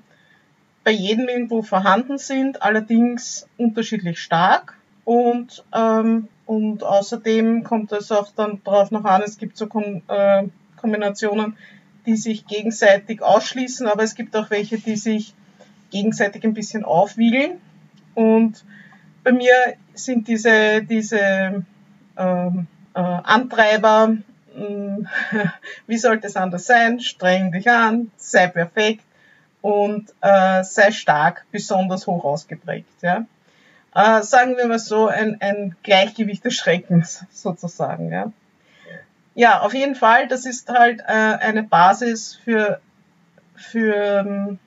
bei 0.84 0.92
jedem 0.92 1.28
irgendwo 1.28 1.62
vorhanden 1.62 2.18
sind, 2.18 2.64
allerdings 2.64 3.48
unterschiedlich 3.58 4.20
stark. 4.20 4.78
Und, 5.06 5.64
ähm, 5.74 6.28
und 6.50 6.84
außerdem 6.84 7.64
kommt 7.64 7.92
es 7.92 8.12
auch 8.12 8.32
dann 8.36 8.60
darauf 8.64 8.90
noch 8.90 9.06
an, 9.06 9.22
es 9.22 9.38
gibt 9.38 9.56
so 9.56 9.68
Kom 9.68 10.02
äh, 10.08 10.48
Kombinationen, 10.78 11.56
die 12.08 12.16
sich 12.16 12.48
gegenseitig 12.48 13.22
ausschließen, 13.22 13.86
aber 13.86 14.02
es 14.02 14.16
gibt 14.16 14.36
auch 14.36 14.50
welche, 14.50 14.80
die 14.80 14.96
sich 14.96 15.36
gegenseitig 15.92 16.44
ein 16.44 16.56
bisschen 16.56 16.86
aufwiegeln. 16.86 17.62
Und 18.16 18.66
bei 19.24 19.32
mir 19.32 19.54
sind 19.94 20.28
diese, 20.28 20.82
diese 20.82 21.66
ähm, 22.18 22.68
äh, 22.96 23.00
Antreiber, 23.00 24.18
äh, 24.56 25.38
wie 25.86 25.98
sollte 26.00 26.26
es 26.26 26.36
anders 26.36 26.66
sein? 26.66 27.00
Streng 27.00 27.52
dich 27.52 27.70
an, 27.70 28.10
sei 28.18 28.48
perfekt, 28.48 29.04
und 29.62 30.12
äh, 30.22 30.64
sei 30.64 30.92
stark, 30.94 31.46
besonders 31.52 32.08
hoch 32.08 32.24
ausgeprägt. 32.24 33.04
Ja? 33.04 33.28
Äh, 33.94 34.22
sagen 34.22 34.58
wir 34.58 34.68
mal 34.68 34.80
so, 34.80 35.08
ein, 35.08 35.38
ein 35.42 35.76
Gleichgewicht 35.84 36.46
des 36.46 36.56
Schreckens 36.56 37.26
sozusagen. 37.32 38.12
Ja? 38.12 38.32
ja, 39.36 39.62
auf 39.62 39.74
jeden 39.74 39.96
Fall, 39.96 40.28
das 40.28 40.46
ist 40.46 40.70
halt 40.70 41.02
äh, 41.02 41.04
eine 41.04 41.64
Basis 41.64 42.36
für, 42.44 42.80
für, 43.56 44.58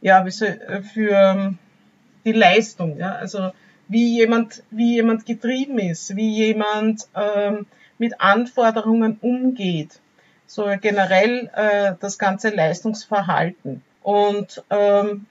ja, 0.00 0.24
wie 0.26 0.30
soll, 0.30 0.82
für 0.92 1.54
die 2.24 2.32
Leistung. 2.32 2.98
Ja? 2.98 3.14
Also 3.14 3.52
wie 3.88 4.16
jemand, 4.16 4.62
wie 4.70 4.94
jemand 4.94 5.26
getrieben 5.26 5.78
ist, 5.78 6.14
wie 6.14 6.30
jemand 6.30 7.08
ähm, 7.14 7.66
mit 7.98 8.20
Anforderungen 8.20 9.18
umgeht. 9.20 9.98
So 10.46 10.66
generell 10.80 11.50
äh, 11.54 11.94
das 12.00 12.18
ganze 12.18 12.50
Leistungsverhalten. 12.50 13.82
Und 14.02 14.62
ähm, 14.70 15.26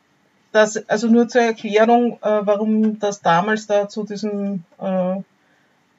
das, 0.52 0.90
also 0.90 1.08
nur 1.08 1.28
zur 1.28 1.42
Erklärung, 1.42 2.14
äh, 2.22 2.40
warum 2.42 3.00
das 3.00 3.22
damals 3.22 3.68
da 3.68 3.88
zu 3.88 4.04
diesem 4.04 4.64
äh, 4.80 5.16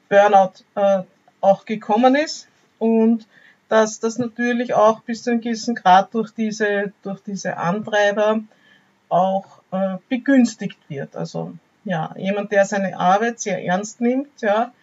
Burnout 0.09 0.63
äh, 0.75 1.03
auch 1.39 1.65
gekommen 1.65 2.15
ist 2.15 2.47
und 2.79 3.27
dass 3.69 3.99
das 4.01 4.17
natürlich 4.17 4.73
auch 4.73 4.99
bis 5.01 5.23
zu 5.23 5.31
einem 5.31 5.41
gewissen 5.41 5.75
Grad 5.75 6.13
durch 6.13 6.31
diese, 6.31 6.91
durch 7.03 7.21
diese 7.23 7.55
Antreiber 7.55 8.41
auch 9.07 9.45
äh, 9.71 9.97
begünstigt 10.09 10.77
wird. 10.89 11.15
Also 11.15 11.53
ja, 11.85 12.13
jemand, 12.17 12.51
der 12.51 12.65
seine 12.65 12.97
Arbeit 12.97 13.39
sehr 13.39 13.63
ernst 13.63 14.01
nimmt, 14.01 14.41
ja, 14.41 14.73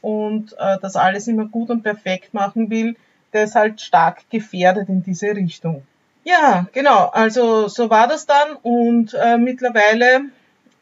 und 0.00 0.54
äh, 0.58 0.78
das 0.80 0.94
alles 0.94 1.26
immer 1.26 1.46
gut 1.46 1.70
und 1.70 1.82
perfekt 1.82 2.32
machen 2.34 2.70
will, 2.70 2.96
der 3.32 3.44
ist 3.44 3.56
halt 3.56 3.80
stark 3.80 4.30
gefährdet 4.30 4.88
in 4.88 5.02
diese 5.02 5.34
Richtung. 5.34 5.82
Ja, 6.26 6.66
genau. 6.72 7.06
Also 7.12 7.68
so 7.68 7.88
war 7.88 8.08
das 8.08 8.26
dann 8.26 8.56
und 8.62 9.14
äh, 9.14 9.38
mittlerweile 9.38 10.22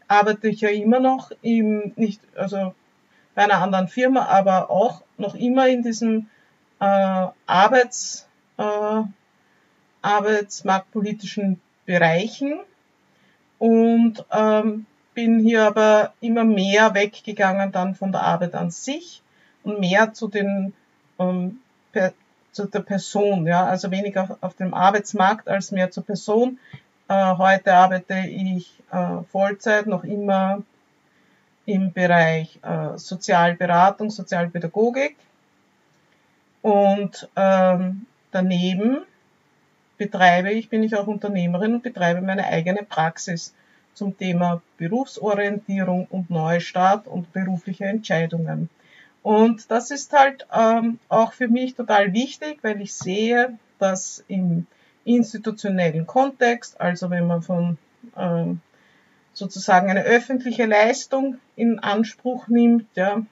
arbeite 0.09 0.49
ich 0.49 0.63
ja 0.63 0.71
immer 0.71 1.01
noch 1.01 1.33
im 1.43 1.93
nicht 1.97 2.23
also 2.35 2.75
bei 3.35 3.43
einer 3.43 3.61
anderen 3.61 3.89
Firma, 3.89 4.25
aber 4.25 4.71
auch 4.71 5.03
noch 5.19 5.35
immer 5.35 5.69
in 5.69 5.83
diesem 5.83 6.29
äh, 6.81 7.27
Arbeits 7.47 8.27
äh, 8.57 9.03
arbeitsmarktpolitischen 10.01 11.61
Bereichen 11.85 12.61
und 13.59 14.25
ähm, 14.33 14.87
bin 15.13 15.41
hier 15.41 15.65
aber 15.67 16.15
immer 16.23 16.45
mehr 16.45 16.95
weggegangen 16.95 17.71
dann 17.71 17.95
von 17.95 18.13
der 18.13 18.23
Arbeit 18.23 18.55
an 18.55 18.71
sich 18.71 19.21
und 19.63 19.79
mehr 19.79 20.15
zu 20.15 20.29
den 20.29 20.73
ähm, 21.19 21.61
zu 22.55 22.67
der 22.67 22.81
Person, 22.81 23.47
ja, 23.47 23.67
also 23.67 23.91
weniger 23.91 24.39
auf 24.41 24.55
dem 24.55 24.73
Arbeitsmarkt 24.73 25.49
als 25.49 25.73
mehr 25.73 25.91
zur 25.91 26.05
Person. 26.05 26.59
Äh, 27.09 27.37
heute 27.37 27.75
arbeite 27.75 28.15
ich 28.29 28.81
äh, 28.93 29.23
Vollzeit 29.31 29.87
noch 29.87 30.05
immer 30.05 30.63
im 31.67 31.93
Bereich 31.93 32.59
äh, 32.63 32.97
Sozialberatung, 32.97 34.11
Sozialpädagogik 34.11 35.17
und 36.63 37.29
ähm, 37.37 38.07
daneben 38.31 38.99
betreibe 39.99 40.53
ich, 40.53 40.69
bin 40.69 40.83
ich 40.83 40.97
auch 40.97 41.07
Unternehmerin 41.07 41.75
und 41.75 41.83
betreibe 41.83 42.23
meine 42.23 42.47
eigene 42.47 42.85
Praxis 42.85 43.53
zum 43.95 44.17
Thema 44.17 44.63
Berufsorientierung 44.77 46.07
und 46.11 46.31
Neustart 46.31 47.07
und 47.07 47.33
berufliche 47.33 47.85
Entscheidungen. 47.85 48.69
Und 49.25 49.71
das 49.71 49.91
ist 49.91 50.13
halt 50.13 50.47
ähm, 50.55 50.99
auch 51.09 51.33
für 51.33 51.49
mich 51.49 51.75
total 51.75 52.13
wichtig, 52.13 52.59
weil 52.61 52.83
ich 52.83 52.93
sehe, 52.93 53.59
dass 53.79 54.23
im 54.29 54.67
institutionellen 55.07 56.07
Kontext, 56.07 56.79
also 56.79 57.09
wenn 57.09 57.27
man 57.27 57.41
von 57.41 57.79
ähm, 58.19 58.61
sozusagen 59.33 59.89
eine 59.89 60.03
öffentliche 60.03 60.67
Leistung 60.67 61.39
in 61.57 61.79
Anspruch 61.79 62.49
nimmt, 62.49 62.87
ja, 62.97 63.23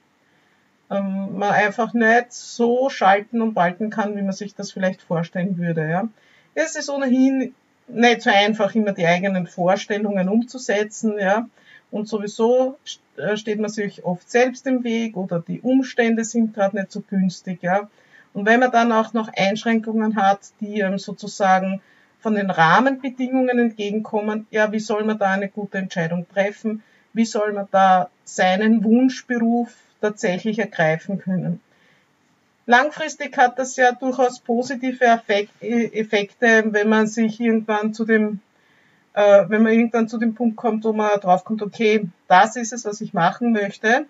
ähm, 0.89 1.37
man 1.37 1.51
einfach 1.51 1.93
nicht 1.93 2.33
so 2.33 2.89
schalten 2.89 3.43
und 3.43 3.55
walten 3.55 3.91
kann, 3.91 4.17
wie 4.17 4.23
man 4.23 4.33
sich 4.33 4.55
das 4.55 4.71
vielleicht 4.71 5.03
vorstellen 5.03 5.59
würde. 5.59 5.87
Ja. 5.87 6.09
Es 6.55 6.75
ist 6.75 6.89
ohnehin 6.89 7.53
nicht 7.87 8.23
so 8.23 8.31
einfach, 8.31 8.73
immer 8.73 8.93
die 8.93 9.05
eigenen 9.05 9.45
Vorstellungen 9.45 10.27
umzusetzen, 10.27 11.19
ja. 11.19 11.47
Und 11.93 12.07
sowieso 12.07 12.79
äh, 13.17 13.37
steht 13.37 13.59
man 13.59 13.69
sich 13.69 14.03
oft 14.03 14.27
selbst 14.27 14.65
im 14.65 14.83
Weg 14.83 15.15
oder 15.15 15.39
die 15.39 15.61
Umstände 15.61 16.23
sind 16.25 16.55
gerade 16.55 16.75
nicht 16.75 16.91
so 16.91 17.01
günstig, 17.01 17.61
ja. 17.61 17.87
Und 18.33 18.47
wenn 18.47 18.59
man 18.59 18.71
dann 18.71 18.91
auch 18.91 19.13
noch 19.13 19.29
Einschränkungen 19.31 20.15
hat, 20.15 20.39
die 20.59 20.83
sozusagen 20.97 21.83
von 22.19 22.33
den 22.33 22.49
Rahmenbedingungen 22.49 23.59
entgegenkommen, 23.59 24.47
ja, 24.49 24.71
wie 24.71 24.79
soll 24.79 25.03
man 25.03 25.19
da 25.19 25.33
eine 25.33 25.49
gute 25.49 25.77
Entscheidung 25.77 26.25
treffen? 26.33 26.81
Wie 27.13 27.25
soll 27.25 27.53
man 27.53 27.67
da 27.69 28.09
seinen 28.23 28.83
Wunschberuf 28.83 29.71
tatsächlich 30.01 30.57
ergreifen 30.57 31.19
können? 31.19 31.61
Langfristig 32.65 33.37
hat 33.37 33.59
das 33.59 33.75
ja 33.75 33.91
durchaus 33.91 34.39
positive 34.39 35.21
Effekte, 35.61 36.63
wenn 36.71 36.89
man 36.89 37.05
sich 37.05 37.39
irgendwann 37.39 37.93
zu 37.93 38.03
dem 38.03 38.39
äh, 39.13 39.45
wenn 39.47 39.63
man 39.63 39.73
irgendwann 39.73 40.07
zu 40.07 40.17
dem 40.17 40.35
Punkt 40.35 40.55
kommt, 40.55 40.83
wo 40.83 40.93
man 40.93 41.19
drauf 41.19 41.43
kommt, 41.43 41.61
okay, 41.61 42.07
das 42.27 42.55
ist 42.55 42.73
es, 42.73 42.85
was 42.85 43.01
ich 43.01 43.13
machen 43.13 43.51
möchte. 43.51 44.05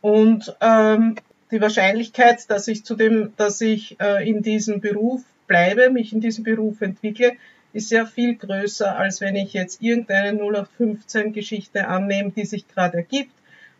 Und 0.00 0.56
ähm, 0.60 1.16
die 1.50 1.60
Wahrscheinlichkeit, 1.60 2.48
dass 2.50 2.68
ich 2.68 2.84
zu 2.84 2.94
dem, 2.94 3.32
dass 3.36 3.60
ich 3.60 4.00
äh, 4.00 4.28
in 4.28 4.42
diesem 4.42 4.80
Beruf 4.80 5.22
bleibe, 5.46 5.90
mich 5.90 6.12
in 6.12 6.20
diesem 6.20 6.44
Beruf 6.44 6.80
entwickle, 6.80 7.32
ist 7.72 7.90
ja 7.90 8.04
viel 8.04 8.34
größer, 8.34 8.96
als 8.96 9.20
wenn 9.20 9.36
ich 9.36 9.52
jetzt 9.52 9.82
irgendeine 9.82 10.32
0815 10.32 11.32
Geschichte 11.32 11.86
annehme, 11.86 12.30
die 12.30 12.44
sich 12.44 12.66
gerade 12.66 12.98
ergibt 12.98 13.34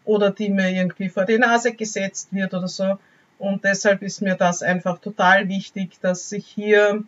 oder 0.04 0.30
die 0.30 0.48
mir 0.48 0.70
irgendwie 0.70 1.08
vor 1.08 1.24
die 1.24 1.38
Nase 1.38 1.72
gesetzt 1.72 2.28
wird 2.32 2.54
oder 2.54 2.68
so. 2.68 2.98
Und 3.38 3.64
deshalb 3.64 4.02
ist 4.02 4.20
mir 4.20 4.36
das 4.36 4.62
einfach 4.62 4.98
total 4.98 5.48
wichtig, 5.48 5.98
dass 6.00 6.30
ich 6.30 6.46
hier 6.46 7.02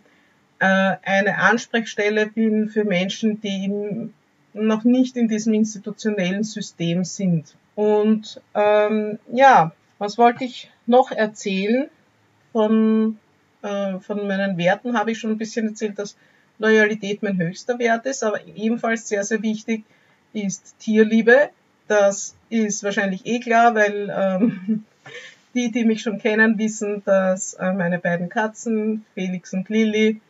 eine 0.64 1.38
Ansprechstelle 1.38 2.26
bin 2.26 2.69
für 2.69 2.85
Menschen, 2.85 3.40
die 3.40 3.64
in, 3.64 4.14
noch 4.52 4.85
nicht 4.85 5.16
in 5.16 5.28
diesem 5.28 5.54
institutionellen 5.54 6.45
System 6.45 7.04
sind. 7.04 7.57
Und 7.75 8.40
ähm, 8.54 9.19
ja, 9.33 9.73
was 9.99 10.19
wollte 10.19 10.45
ich 10.45 10.71
noch 10.87 11.11
erzählen? 11.11 11.88
Von, 12.52 13.19
äh, 13.62 13.99
von 14.00 14.26
meinen 14.26 14.59
Werten 14.59 14.99
habe 14.99 15.12
ich 15.12 15.19
schon 15.19 15.31
ein 15.31 15.38
bisschen 15.38 15.69
erzählt, 15.69 15.99
dass 15.99 16.16
Loyalität 16.59 17.23
mein 17.23 17.38
höchster 17.38 17.78
Wert 17.78 18.07
ist, 18.07 18.23
aber 18.23 18.47
ebenfalls 18.47 19.09
sehr, 19.09 19.25
sehr 19.25 19.42
wichtig 19.42 19.85
ist 20.33 20.78
Tierliebe. 20.78 21.50
Das 21.88 22.37
ist 22.50 22.85
wahrscheinlich 22.85 23.26
eh 23.26 23.40
klar, 23.40 23.75
weil 23.75 24.12
ähm, 24.14 24.85
die, 25.54 25.71
die 25.71 25.85
mich 25.85 26.02
schon 26.02 26.19
kennen, 26.19 26.59
wissen, 26.59 27.02
dass 27.04 27.54
äh, 27.54 27.73
meine 27.73 27.99
beiden 27.99 28.28
Katzen, 28.28 29.04
Felix 29.14 29.52
und 29.52 29.69
Lilly, 29.69 30.21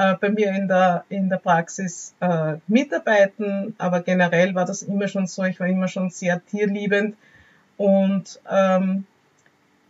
äh, 0.00 0.16
bei 0.18 0.30
mir 0.30 0.50
in 0.52 0.66
der, 0.66 1.04
in 1.10 1.28
der 1.28 1.36
Praxis 1.36 2.14
äh, 2.20 2.54
mitarbeiten. 2.68 3.74
Aber 3.76 4.00
generell 4.00 4.54
war 4.54 4.64
das 4.64 4.82
immer 4.82 5.08
schon 5.08 5.26
so. 5.26 5.44
Ich 5.44 5.60
war 5.60 5.66
immer 5.66 5.88
schon 5.88 6.08
sehr 6.08 6.42
tierliebend. 6.46 7.16
Und 7.76 8.40
ähm, 8.50 9.04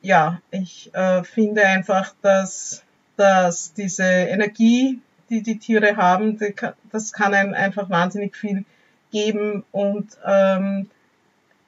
ja, 0.02 0.40
ich 0.50 0.92
äh, 0.94 1.22
finde 1.22 1.64
einfach, 1.64 2.12
dass, 2.22 2.82
dass 3.16 3.72
diese 3.72 4.02
Energie, 4.02 5.00
die 5.28 5.42
die 5.42 5.58
Tiere 5.58 5.96
haben, 5.96 6.38
die, 6.38 6.54
das 6.90 7.12
kann 7.12 7.32
einem 7.32 7.54
einfach 7.54 7.88
wahnsinnig 7.88 8.34
viel 8.34 8.64
geben. 9.12 9.62
Und 9.70 10.18
ähm, 10.26 10.90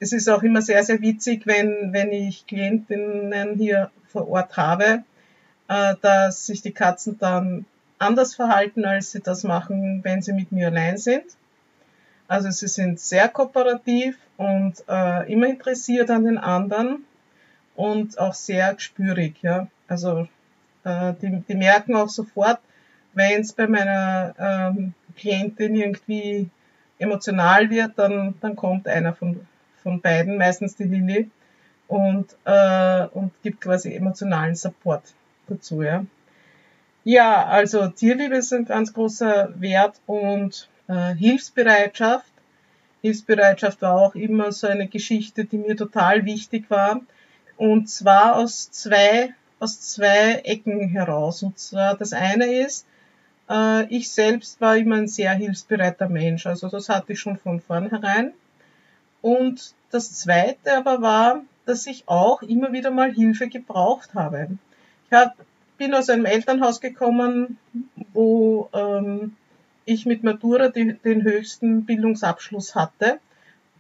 es 0.01 0.13
ist 0.13 0.29
auch 0.29 0.43
immer 0.43 0.63
sehr, 0.63 0.83
sehr 0.83 1.01
witzig, 1.01 1.47
wenn, 1.47 1.93
wenn 1.93 2.11
ich 2.11 2.45
Klientinnen 2.49 3.55
hier 3.57 3.93
vor 4.09 4.29
Ort 4.29 4.57
habe, 4.57 5.05
äh, 5.69 5.95
dass 6.03 6.47
sich 6.47 6.61
die 6.63 6.73
Katzen 6.73 7.19
dann 7.21 7.67
anders 8.03 8.35
verhalten, 8.35 8.85
als 8.85 9.13
sie 9.13 9.21
das 9.21 9.45
machen, 9.45 10.03
wenn 10.05 10.23
sie 10.23 10.33
mit 10.33 10.53
mir 10.53 10.69
allein 10.69 10.99
sind. 10.99 11.25
Also 12.29 12.51
sie 12.51 12.69
sind 12.69 13.01
sehr 13.01 13.29
kooperativ 13.29 14.17
und 14.37 14.83
äh, 14.89 15.33
immer 15.33 15.47
interessiert 15.47 16.11
an 16.11 16.25
den 16.25 16.39
anderen 16.39 17.05
und 17.77 18.19
auch 18.19 18.35
sehr 18.35 18.75
gespürig. 18.75 19.43
Ja? 19.43 19.69
Also 19.89 20.29
äh, 20.85 21.15
die, 21.21 21.43
die 21.49 21.55
merken 21.55 21.95
auch 21.95 22.09
sofort, 22.09 22.59
wenn 23.15 23.43
es 23.43 23.53
bei 23.53 23.67
meiner 23.67 24.35
ähm, 24.39 24.95
Klientin 25.17 25.75
irgendwie 25.75 26.49
emotional 26.99 27.69
wird, 27.69 27.99
dann, 27.99 28.35
dann 28.41 28.57
kommt 28.57 28.89
einer 28.89 29.13
von, 29.13 29.47
von 29.83 30.01
beiden, 30.01 30.39
meistens 30.39 30.77
die 30.77 30.85
Lilly, 30.85 31.31
und, 31.89 32.35
äh, 32.45 33.07
und 33.09 33.33
gibt 33.43 33.61
quasi 33.61 33.95
emotionalen 33.95 34.55
Support 34.55 35.03
dazu. 35.47 35.83
Ja? 35.83 36.07
Ja, 37.05 37.47
also 37.47 37.89
Tierliebe 37.89 38.37
ist 38.37 38.53
ein 38.53 38.65
ganz 38.65 38.93
großer 38.93 39.61
Wert 39.61 40.01
und 40.07 40.69
äh, 40.87 41.15
Hilfsbereitschaft. 41.15 42.31
Hilfsbereitschaft 43.01 43.83
war 43.83 43.95
auch 43.97 44.15
immer 44.15 44.53
so 44.53 44.69
eine 44.69 44.87
Geschichte, 44.87 45.45
die 45.45 45.59
mir 45.59 45.77
total 45.77 46.25
wichtig 46.25 46.71
war. 46.71 47.01
Und 47.57 47.91
zwar 47.91 48.37
aus 48.37 48.71
zwei, 48.71 49.35
aus 49.59 49.81
zwei 49.81 50.43
Ecken 50.45 50.89
heraus. 50.91 51.43
Und 51.43 51.59
zwar 51.59 51.97
das 51.97 52.13
eine 52.13 52.47
ist, 52.47 52.87
äh, 53.51 53.85
ich 53.87 54.13
selbst 54.13 54.61
war 54.61 54.77
immer 54.77 54.97
ein 54.97 55.09
sehr 55.09 55.33
hilfsbereiter 55.33 56.09
Mensch. 56.09 56.47
Also 56.47 56.69
das 56.69 56.89
hatte 56.89 57.15
ich 57.15 57.21
schon 57.21 57.37
von 57.37 57.61
vornherein. 57.61 58.33
Und 59.23 59.75
das 59.91 60.13
zweite 60.13 60.77
aber 60.77 61.03
war, 61.03 61.43
dass 61.67 61.87
ich 61.87 62.05
auch 62.07 62.43
immer 62.43 62.73
wieder 62.73 62.93
mal 62.93 63.13
Hilfe 63.13 63.49
gebraucht 63.49 64.15
habe. 64.15 64.49
Ich 65.07 65.13
habe 65.13 65.33
bin 65.79 65.95
aus 65.95 66.09
einem 66.09 66.25
Elternhaus 66.25 66.81
gekommen, 66.81 67.59
wo 68.13 68.69
ähm, 68.73 69.37
ich 69.85 70.07
mit 70.07 70.23
Matura 70.23 70.69
die, 70.69 70.95
den 70.95 71.23
höchsten 71.23 71.85
Bildungsabschluss 71.85 72.75
hatte 72.75 73.19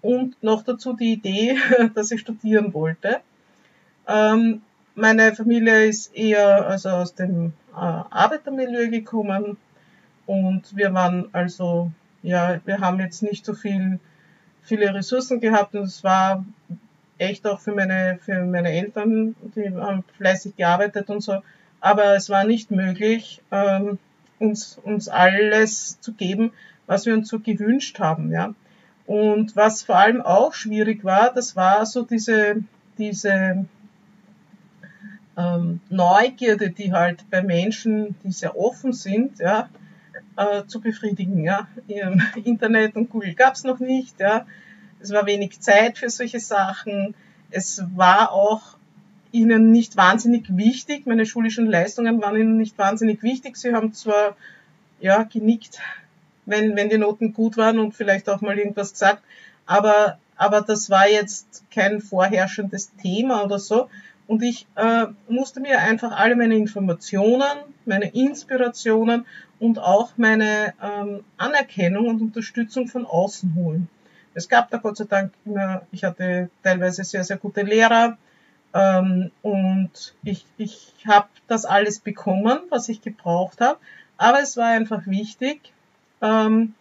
und 0.00 0.42
noch 0.42 0.62
dazu 0.62 0.94
die 0.94 1.12
Idee, 1.12 1.56
dass 1.94 2.10
ich 2.10 2.20
studieren 2.20 2.74
wollte. 2.74 3.20
Ähm, 4.08 4.62
meine 4.94 5.34
Familie 5.34 5.86
ist 5.86 6.14
eher 6.14 6.66
also 6.66 6.90
aus 6.90 7.14
dem 7.14 7.52
äh, 7.72 7.76
Arbeitermilieu 7.76 8.90
gekommen 8.90 9.56
und 10.26 10.76
wir 10.76 10.92
waren 10.92 11.28
also, 11.32 11.90
ja, 12.22 12.60
wir 12.64 12.80
haben 12.80 13.00
jetzt 13.00 13.22
nicht 13.22 13.44
so 13.44 13.54
viel, 13.54 13.98
viele 14.62 14.94
Ressourcen 14.94 15.40
gehabt 15.40 15.74
und 15.74 15.84
es 15.84 16.04
war 16.04 16.44
echt 17.18 17.46
auch 17.46 17.60
für 17.60 17.72
meine, 17.72 18.18
für 18.20 18.44
meine 18.44 18.70
Eltern, 18.70 19.34
die 19.54 19.70
haben 19.70 20.04
fleißig 20.16 20.56
gearbeitet 20.56 21.08
und 21.08 21.22
so, 21.22 21.42
aber 21.82 22.14
es 22.14 22.30
war 22.30 22.44
nicht 22.44 22.70
möglich, 22.70 23.42
ähm, 23.50 23.98
uns, 24.38 24.78
uns 24.82 25.08
alles 25.08 26.00
zu 26.00 26.14
geben, 26.14 26.52
was 26.86 27.06
wir 27.06 27.12
uns 27.12 27.28
so 27.28 27.40
gewünscht 27.40 27.98
haben. 27.98 28.30
Ja. 28.30 28.54
Und 29.04 29.56
was 29.56 29.82
vor 29.82 29.96
allem 29.96 30.22
auch 30.22 30.54
schwierig 30.54 31.04
war, 31.04 31.32
das 31.34 31.56
war 31.56 31.84
so 31.84 32.04
diese, 32.04 32.62
diese 32.98 33.66
ähm, 35.36 35.80
Neugierde, 35.90 36.70
die 36.70 36.92
halt 36.92 37.28
bei 37.30 37.42
Menschen, 37.42 38.14
die 38.22 38.30
sehr 38.30 38.56
offen 38.56 38.92
sind, 38.92 39.40
ja, 39.40 39.68
äh, 40.36 40.64
zu 40.66 40.80
befriedigen. 40.80 41.42
Ja. 41.42 41.66
Im 41.88 42.22
Internet 42.44 42.94
und 42.94 43.10
Google 43.10 43.34
gab 43.34 43.54
es 43.54 43.64
noch 43.64 43.80
nicht. 43.80 44.20
Ja. 44.20 44.46
Es 45.00 45.10
war 45.10 45.26
wenig 45.26 45.60
Zeit 45.60 45.98
für 45.98 46.10
solche 46.10 46.38
Sachen. 46.38 47.16
Es 47.50 47.82
war 47.96 48.30
auch 48.30 48.76
ihnen 49.32 49.72
nicht 49.72 49.96
wahnsinnig 49.96 50.56
wichtig. 50.56 51.06
Meine 51.06 51.26
schulischen 51.26 51.66
Leistungen 51.66 52.20
waren 52.22 52.36
ihnen 52.36 52.58
nicht 52.58 52.78
wahnsinnig 52.78 53.22
wichtig. 53.22 53.56
Sie 53.56 53.74
haben 53.74 53.92
zwar 53.92 54.36
ja 55.00 55.24
genickt, 55.24 55.80
wenn, 56.46 56.76
wenn 56.76 56.88
die 56.88 56.98
Noten 56.98 57.32
gut 57.32 57.56
waren 57.56 57.78
und 57.78 57.94
vielleicht 57.94 58.28
auch 58.28 58.40
mal 58.40 58.58
irgendwas 58.58 58.92
gesagt, 58.92 59.22
aber, 59.66 60.18
aber 60.36 60.60
das 60.60 60.90
war 60.90 61.08
jetzt 61.08 61.64
kein 61.70 62.00
vorherrschendes 62.00 62.92
Thema 62.96 63.44
oder 63.44 63.58
so. 63.58 63.88
Und 64.26 64.42
ich 64.42 64.66
äh, 64.76 65.06
musste 65.28 65.60
mir 65.60 65.80
einfach 65.80 66.12
alle 66.12 66.36
meine 66.36 66.56
Informationen, 66.56 67.42
meine 67.84 68.14
Inspirationen 68.14 69.26
und 69.58 69.78
auch 69.78 70.12
meine 70.16 70.74
ähm, 70.82 71.24
Anerkennung 71.36 72.08
und 72.08 72.20
Unterstützung 72.20 72.88
von 72.88 73.04
außen 73.04 73.54
holen. 73.54 73.88
Es 74.34 74.48
gab 74.48 74.70
da 74.70 74.78
Gott 74.78 74.96
sei 74.96 75.04
Dank 75.04 75.32
immer, 75.44 75.82
ich 75.92 76.04
hatte 76.04 76.48
teilweise 76.62 77.04
sehr, 77.04 77.24
sehr 77.24 77.36
gute 77.36 77.62
Lehrer, 77.62 78.16
ähm, 78.74 79.30
und 79.42 80.14
ich, 80.22 80.46
ich 80.56 80.94
habe 81.06 81.28
das 81.46 81.64
alles 81.64 82.00
bekommen, 82.00 82.60
was 82.70 82.88
ich 82.88 83.02
gebraucht 83.02 83.60
habe. 83.60 83.78
Aber 84.16 84.40
es 84.40 84.56
war 84.56 84.68
einfach 84.68 85.06
wichtig, 85.06 85.72
ähm, 86.20 86.74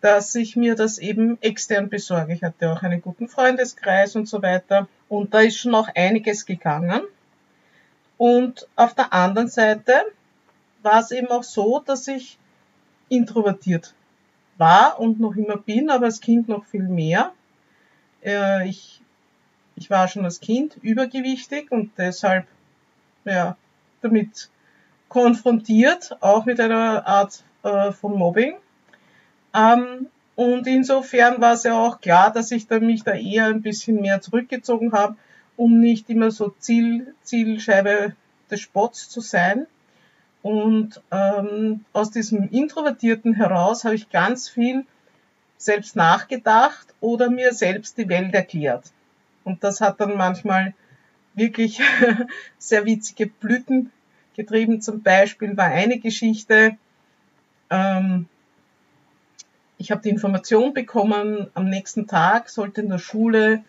dass 0.00 0.34
ich 0.34 0.56
mir 0.56 0.74
das 0.74 0.98
eben 0.98 1.40
extern 1.42 1.88
besorge. 1.88 2.32
Ich 2.32 2.42
hatte 2.42 2.72
auch 2.72 2.82
einen 2.82 3.02
guten 3.02 3.28
Freundeskreis 3.28 4.16
und 4.16 4.28
so 4.28 4.42
weiter. 4.42 4.88
Und 5.08 5.34
da 5.34 5.40
ist 5.40 5.58
schon 5.58 5.74
auch 5.74 5.88
einiges 5.94 6.46
gegangen. 6.46 7.02
Und 8.16 8.66
auf 8.76 8.94
der 8.94 9.12
anderen 9.12 9.48
Seite 9.48 9.92
war 10.82 11.00
es 11.00 11.10
eben 11.10 11.28
auch 11.28 11.42
so, 11.42 11.80
dass 11.80 12.08
ich 12.08 12.38
introvertiert 13.08 13.94
war 14.56 14.98
und 14.98 15.20
noch 15.20 15.36
immer 15.36 15.56
bin, 15.56 15.90
aber 15.90 16.06
als 16.06 16.20
Kind 16.20 16.48
noch 16.48 16.64
viel 16.64 16.82
mehr. 16.82 17.32
Äh, 18.24 18.68
ich 18.68 18.99
ich 19.80 19.88
war 19.88 20.08
schon 20.08 20.24
als 20.26 20.40
Kind 20.40 20.76
übergewichtig 20.82 21.72
und 21.72 21.90
deshalb 21.96 22.46
ja, 23.24 23.56
damit 24.02 24.50
konfrontiert, 25.08 26.18
auch 26.20 26.44
mit 26.44 26.60
einer 26.60 27.06
Art 27.06 27.42
äh, 27.62 27.90
von 27.90 28.16
Mobbing. 28.16 28.56
Ähm, 29.54 30.08
und 30.36 30.66
insofern 30.66 31.40
war 31.40 31.54
es 31.54 31.64
ja 31.64 31.74
auch 31.74 32.00
klar, 32.00 32.30
dass 32.30 32.50
ich 32.50 32.66
da 32.66 32.78
mich 32.78 33.04
da 33.04 33.12
eher 33.12 33.46
ein 33.46 33.62
bisschen 33.62 34.00
mehr 34.02 34.20
zurückgezogen 34.20 34.92
habe, 34.92 35.16
um 35.56 35.80
nicht 35.80 36.10
immer 36.10 36.30
so 36.30 36.54
Ziel, 36.58 37.14
Zielscheibe 37.22 38.14
des 38.50 38.60
Spotts 38.60 39.08
zu 39.08 39.22
sein. 39.22 39.66
Und 40.42 41.00
ähm, 41.10 41.84
aus 41.94 42.10
diesem 42.10 42.48
Introvertierten 42.50 43.34
heraus 43.34 43.84
habe 43.84 43.94
ich 43.94 44.10
ganz 44.10 44.48
viel 44.48 44.84
selbst 45.56 45.96
nachgedacht 45.96 46.94
oder 47.00 47.30
mir 47.30 47.52
selbst 47.54 47.96
die 47.96 48.08
Welt 48.08 48.34
erklärt. 48.34 48.84
Und 49.44 49.64
das 49.64 49.80
hat 49.80 50.00
dann 50.00 50.16
manchmal 50.16 50.74
wirklich 51.34 51.80
sehr 52.58 52.84
witzige 52.84 53.26
Blüten 53.26 53.90
getrieben. 54.36 54.80
Zum 54.80 55.02
Beispiel 55.02 55.56
war 55.56 55.66
eine 55.66 55.98
Geschichte, 55.98 56.76
ähm, 57.70 58.26
ich 59.78 59.90
habe 59.90 60.02
die 60.02 60.10
Information 60.10 60.74
bekommen, 60.74 61.50
am 61.54 61.70
nächsten 61.70 62.06
Tag 62.06 62.50
sollte 62.50 62.82
in 62.82 62.90
der 62.90 62.98
Schule 62.98 63.64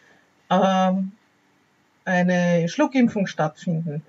ähm, 0.50 1.14
eine 2.04 2.68
Schluckimpfung 2.68 3.28
stattfinden. 3.28 4.04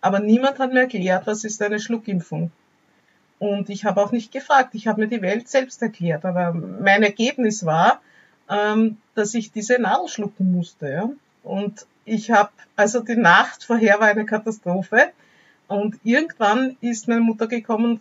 Aber 0.00 0.20
niemand 0.20 0.58
hat 0.58 0.72
mir 0.72 0.80
erklärt, 0.80 1.26
was 1.26 1.44
ist 1.44 1.60
eine 1.60 1.80
Schluckimpfung. 1.80 2.50
Und 3.38 3.68
ich 3.68 3.84
habe 3.84 4.02
auch 4.02 4.12
nicht 4.12 4.32
gefragt, 4.32 4.74
ich 4.74 4.86
habe 4.86 5.02
mir 5.02 5.08
die 5.08 5.20
Welt 5.20 5.48
selbst 5.48 5.82
erklärt. 5.82 6.24
Aber 6.24 6.54
mein 6.54 7.02
Ergebnis 7.02 7.66
war, 7.66 8.00
ähm, 8.48 8.98
dass 9.14 9.34
ich 9.34 9.52
diese 9.52 9.78
Nadel 9.78 10.08
schlucken 10.08 10.52
musste. 10.52 10.90
Ja? 10.90 11.10
Und 11.42 11.86
ich 12.04 12.30
habe, 12.30 12.50
also 12.76 13.00
die 13.00 13.16
Nacht 13.16 13.64
vorher 13.64 14.00
war 14.00 14.08
eine 14.08 14.26
Katastrophe. 14.26 15.12
Und 15.68 15.98
irgendwann 16.04 16.76
ist 16.80 17.08
meine 17.08 17.20
Mutter 17.20 17.48
gekommen 17.48 18.00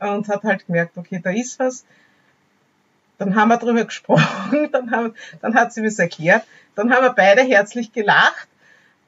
und 0.00 0.28
hat 0.28 0.42
halt 0.42 0.66
gemerkt, 0.66 0.98
okay, 0.98 1.20
da 1.22 1.30
ist 1.30 1.58
was. 1.58 1.84
Dann 3.18 3.36
haben 3.36 3.48
wir 3.48 3.58
drüber 3.58 3.84
gesprochen, 3.86 4.70
dann, 4.72 4.90
haben, 4.90 5.14
dann 5.40 5.54
hat 5.54 5.72
sie 5.72 5.82
mir 5.82 5.96
erklärt, 5.96 6.44
dann 6.74 6.92
haben 6.92 7.04
wir 7.04 7.12
beide 7.12 7.42
herzlich 7.42 7.92
gelacht. 7.92 8.48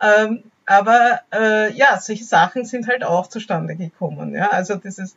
Ähm, 0.01 0.44
aber 0.64 1.20
äh, 1.33 1.72
ja, 1.72 1.98
solche 2.01 2.25
Sachen 2.25 2.64
sind 2.64 2.87
halt 2.87 3.03
auch 3.03 3.27
zustande 3.27 3.75
gekommen. 3.75 4.35
Ja? 4.35 4.51
Also 4.51 4.77
dieses 4.77 5.16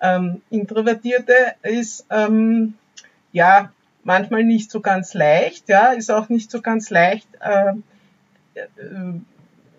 ähm, 0.00 0.40
Introvertierte 0.50 1.54
ist 1.62 2.06
ähm, 2.10 2.74
ja 3.32 3.70
manchmal 4.06 4.44
nicht 4.44 4.70
so 4.70 4.80
ganz 4.80 5.14
leicht, 5.14 5.68
ja, 5.68 5.88
ist 5.88 6.10
auch 6.10 6.28
nicht 6.28 6.50
so 6.50 6.62
ganz 6.62 6.90
leicht 6.90 7.28
äh, 7.40 7.72
äh 8.54 9.20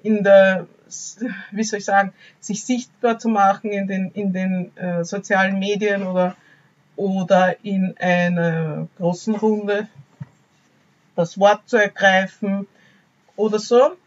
in 0.04 0.24
der, 0.24 0.68
wie 1.52 1.64
soll 1.64 1.80
ich 1.80 1.86
sagen, 1.86 2.14
sich 2.40 2.64
sichtbar 2.64 3.20
zu 3.20 3.30
machen 3.30 3.72
in 3.72 3.88
den, 3.88 4.12
in 4.12 4.32
den 4.32 4.78
äh, 4.78 5.04
sozialen 5.04 5.60
Medien 5.60 6.04
oder, 6.04 6.38
oder 6.96 7.56
in 7.64 7.96
einer 7.98 8.88
großen 8.98 9.36
Runde 9.36 9.88
das 11.16 11.40
Wort 11.40 11.68
zu 11.68 11.78
ergreifen 11.78 12.68
oder 13.36 13.60
so. 13.60 13.98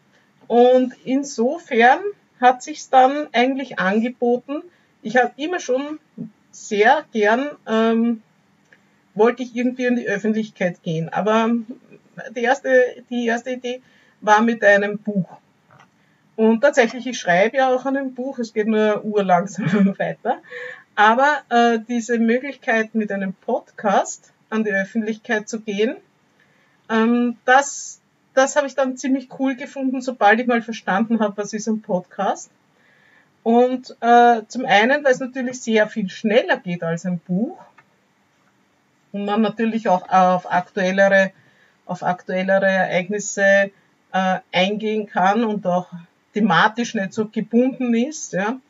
Und 0.47 0.95
insofern 1.05 1.99
hat 2.41 2.63
sich 2.63 2.89
dann 2.89 3.27
eigentlich 3.33 3.79
angeboten. 3.79 4.63
Ich 5.03 5.17
habe 5.17 5.33
immer 5.37 5.61
schon 5.61 5.99
sehr 6.51 7.05
gern 7.13 7.51
ähm, 7.67 8.23
wollte 9.21 9.43
ich 9.43 9.55
irgendwie 9.55 9.85
in 9.85 9.97
die 9.97 10.09
Öffentlichkeit 10.09 10.83
gehen. 10.83 11.11
Aber 11.11 11.51
die 12.35 12.43
erste, 12.43 12.71
die 13.11 13.27
erste 13.27 13.51
Idee 13.51 13.83
war 14.23 14.41
mit 14.41 14.65
einem 14.65 14.97
Buch. 14.99 15.29
Und 16.37 16.63
tatsächlich, 16.63 17.07
ich 17.07 17.19
schreibe 17.19 17.59
ja 17.59 17.69
auch 17.69 17.85
an 17.85 17.99
einem 17.99 18.15
Buch, 18.15 18.39
es 18.39 18.55
geht 18.55 18.67
nur 18.67 19.05
urlangsam 19.05 19.95
weiter. 19.99 20.39
Aber 20.95 21.43
äh, 21.51 21.81
diese 21.87 22.19
Möglichkeit 22.19 22.95
mit 22.95 23.13
einem 23.13 23.35
Podcast 23.35 24.33
an 24.49 24.65
die 24.65 24.73
Öffentlichkeit 24.73 25.51
zu 25.51 25.61
gehen, 25.61 25.97
ähm, 26.89 27.37
das, 27.45 28.01
das 28.33 28.57
habe 28.57 28.69
ich 28.69 28.75
dann 28.75 28.97
ziemlich 28.97 29.29
cool 29.39 29.55
gefunden, 29.55 30.01
sobald 30.01 30.41
ich 30.41 30.47
mal 30.47 30.63
verstanden 30.63 31.21
habe, 31.21 31.37
was 31.37 31.53
ist 31.53 31.69
ein 31.69 31.83
Podcast. 31.83 32.51
Und 33.43 33.95
äh, 34.01 34.41
zum 34.49 34.65
einen, 34.65 35.05
weil 35.05 35.13
es 35.13 35.21
natürlich 35.21 35.61
sehr 35.61 35.89
viel 35.89 36.09
schneller 36.09 36.57
geht 36.57 36.83
als 36.83 37.05
ein 37.05 37.19
Buch 37.19 37.59
und 39.13 39.25
man 39.25 39.43
natürlich 39.43 39.89
auch 39.89 40.09
auf 40.09 40.51
aktuellere, 40.51 41.33
auf 41.87 42.03
aktuellere 42.03 42.67
Ereignisse 42.67 43.71
äh, 44.13 44.39
eingehen 44.53 45.07
kann 45.07 45.45
und 45.45 45.67
auch 45.67 45.89
thematisch 46.35 46.95
nicht 46.95 47.13
so 47.13 47.27
gebunden 47.27 47.95
ist. 47.95 48.33
Ja. 48.33 48.61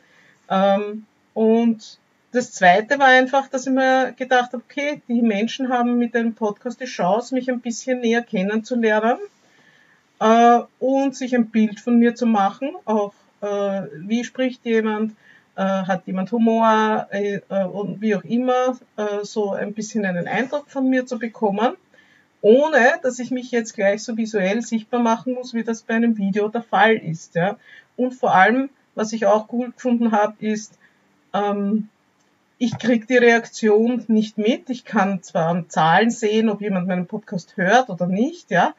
Ähm, 0.48 1.06
und 1.34 1.98
das 2.32 2.52
Zweite 2.52 2.98
war 2.98 3.08
einfach, 3.08 3.48
dass 3.48 3.66
ich 3.66 3.72
mir 3.72 4.12
gedacht 4.16 4.52
habe, 4.52 4.62
okay, 4.68 5.02
die 5.08 5.22
Menschen 5.22 5.68
haben 5.68 5.98
mit 5.98 6.14
dem 6.14 6.34
Podcast 6.34 6.80
die 6.80 6.84
Chance, 6.84 7.34
mich 7.34 7.50
ein 7.50 7.60
bisschen 7.60 8.00
näher 8.00 8.22
kennenzulernen 8.22 9.18
äh, 10.20 10.60
und 10.78 11.16
sich 11.16 11.34
ein 11.34 11.50
Bild 11.50 11.80
von 11.80 11.98
mir 11.98 12.14
zu 12.14 12.26
machen, 12.26 12.70
auch 12.84 13.12
äh, 13.40 13.82
wie 13.96 14.24
spricht 14.24 14.64
jemand, 14.64 15.12
äh, 15.12 15.14
hat 15.62 16.06
jemand 16.06 16.32
Humor 16.32 17.06
äh, 17.10 17.40
äh, 17.48 17.64
und 17.64 18.00
wie 18.00 18.14
auch 18.14 18.24
immer, 18.24 18.78
äh, 18.96 19.24
so 19.24 19.52
ein 19.52 19.74
bisschen 19.74 20.04
einen 20.04 20.26
Eindruck 20.26 20.70
von 20.70 20.88
mir 20.88 21.06
zu 21.06 21.18
bekommen, 21.18 21.74
ohne 22.40 22.98
dass 23.02 23.18
ich 23.18 23.30
mich 23.30 23.50
jetzt 23.50 23.74
gleich 23.74 24.02
so 24.02 24.16
visuell 24.16 24.62
sichtbar 24.62 25.00
machen 25.00 25.34
muss, 25.34 25.52
wie 25.52 25.64
das 25.64 25.82
bei 25.82 25.94
einem 25.94 26.16
Video 26.16 26.48
der 26.48 26.62
Fall 26.62 26.94
ist. 26.94 27.34
Ja. 27.34 27.56
Und 27.96 28.12
vor 28.12 28.34
allem, 28.34 28.70
was 28.94 29.12
ich 29.12 29.26
auch 29.26 29.48
gut 29.48 29.76
gefunden 29.76 30.12
habe, 30.12 30.34
ist, 30.38 30.78
ähm, 31.34 31.88
ich 32.58 32.78
kriege 32.78 33.06
die 33.06 33.16
Reaktion 33.16 34.04
nicht 34.08 34.38
mit. 34.38 34.68
Ich 34.70 34.84
kann 34.84 35.22
zwar 35.22 35.48
an 35.48 35.70
Zahlen 35.70 36.10
sehen, 36.10 36.48
ob 36.48 36.60
jemand 36.60 36.88
meinen 36.88 37.06
Podcast 37.06 37.56
hört 37.56 37.88
oder 37.88 38.06
nicht, 38.06 38.50
ja, 38.50 38.74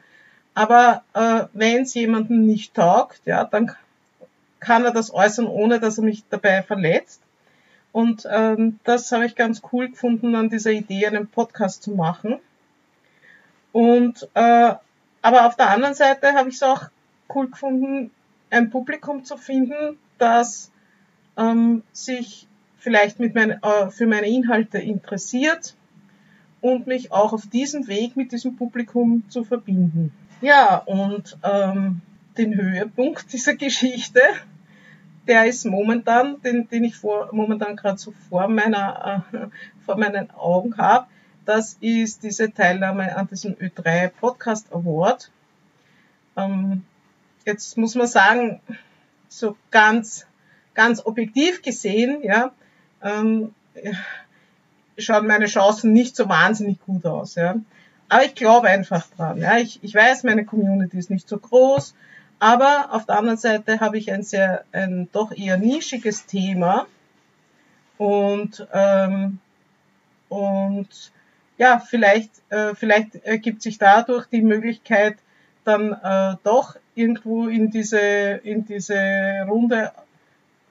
aber 0.54 1.02
äh, 1.14 1.44
wenn 1.52 1.82
es 1.82 1.94
jemandem 1.94 2.44
nicht 2.46 2.74
taugt, 2.74 3.22
ja, 3.24 3.44
dann 3.44 3.72
kann 4.62 4.84
er 4.84 4.92
das 4.92 5.12
äußern, 5.12 5.46
ohne 5.46 5.80
dass 5.80 5.98
er 5.98 6.04
mich 6.04 6.22
dabei 6.30 6.62
verletzt. 6.62 7.20
Und 7.90 8.26
ähm, 8.30 8.78
das 8.84 9.10
habe 9.12 9.26
ich 9.26 9.34
ganz 9.34 9.60
cool 9.72 9.90
gefunden, 9.90 10.34
an 10.36 10.48
dieser 10.48 10.70
Idee, 10.70 11.06
einen 11.06 11.26
Podcast 11.26 11.82
zu 11.82 11.90
machen. 11.90 12.38
Und 13.72 14.28
äh, 14.34 14.74
aber 15.20 15.46
auf 15.46 15.56
der 15.56 15.70
anderen 15.70 15.94
Seite 15.94 16.32
habe 16.34 16.48
ich 16.48 16.56
es 16.56 16.62
auch 16.62 16.84
cool 17.34 17.50
gefunden, 17.50 18.10
ein 18.50 18.70
Publikum 18.70 19.24
zu 19.24 19.36
finden, 19.36 19.98
das 20.18 20.70
ähm, 21.36 21.82
sich 21.92 22.46
vielleicht 22.78 23.18
mit 23.18 23.34
mein, 23.34 23.50
äh, 23.50 23.90
für 23.90 24.06
meine 24.06 24.28
Inhalte 24.28 24.78
interessiert 24.78 25.74
und 26.60 26.86
mich 26.86 27.12
auch 27.12 27.32
auf 27.32 27.46
diesem 27.46 27.88
Weg 27.88 28.16
mit 28.16 28.32
diesem 28.32 28.56
Publikum 28.56 29.24
zu 29.28 29.44
verbinden. 29.44 30.12
Ja, 30.40 30.76
und 30.76 31.38
ähm, 31.42 32.00
den 32.36 32.54
Höhepunkt 32.54 33.32
dieser 33.32 33.54
Geschichte 33.54 34.20
der 35.26 35.46
ist 35.46 35.64
momentan, 35.64 36.40
den, 36.42 36.68
den 36.68 36.84
ich 36.84 36.96
vor, 36.96 37.28
momentan 37.32 37.76
gerade 37.76 37.98
so 37.98 38.12
vor 38.28 38.48
meiner, 38.48 39.24
äh, 39.32 39.38
vor 39.84 39.96
meinen 39.96 40.30
Augen 40.32 40.76
habe. 40.76 41.06
Das 41.44 41.76
ist 41.80 42.22
diese 42.22 42.52
Teilnahme 42.52 43.16
an 43.16 43.28
diesem 43.28 43.54
Ö3 43.54 44.08
Podcast 44.08 44.72
Award. 44.72 45.30
Ähm, 46.36 46.84
jetzt 47.44 47.76
muss 47.76 47.94
man 47.94 48.06
sagen, 48.06 48.60
so 49.28 49.56
ganz, 49.70 50.26
ganz 50.74 51.04
objektiv 51.04 51.62
gesehen, 51.62 52.22
ja, 52.22 52.52
ähm, 53.02 53.54
schauen 54.98 55.26
meine 55.26 55.46
Chancen 55.46 55.92
nicht 55.92 56.14
so 56.16 56.28
wahnsinnig 56.28 56.80
gut 56.84 57.06
aus, 57.06 57.34
ja. 57.34 57.56
Aber 58.08 58.24
ich 58.24 58.34
glaube 58.34 58.68
einfach 58.68 59.06
dran, 59.16 59.38
ja. 59.38 59.56
Ich, 59.58 59.82
ich 59.82 59.94
weiß, 59.94 60.24
meine 60.24 60.44
Community 60.44 60.98
ist 60.98 61.10
nicht 61.10 61.28
so 61.28 61.38
groß 61.38 61.94
aber 62.42 62.88
auf 62.90 63.06
der 63.06 63.18
anderen 63.18 63.38
Seite 63.38 63.78
habe 63.78 63.98
ich 63.98 64.10
ein 64.10 64.24
sehr, 64.24 64.64
ein 64.72 65.08
doch 65.12 65.30
eher 65.30 65.58
nischiges 65.58 66.26
Thema 66.26 66.88
und, 67.98 68.66
ähm, 68.72 69.38
und 70.28 70.88
ja, 71.56 71.78
vielleicht, 71.78 72.32
äh, 72.48 72.74
vielleicht 72.74 73.14
ergibt 73.24 73.62
sich 73.62 73.78
dadurch 73.78 74.26
die 74.26 74.42
Möglichkeit, 74.42 75.18
dann 75.62 75.92
äh, 75.92 76.34
doch 76.42 76.74
irgendwo 76.96 77.46
in 77.46 77.70
diese, 77.70 78.00
in 78.00 78.64
diese 78.64 79.46
Runde 79.46 79.92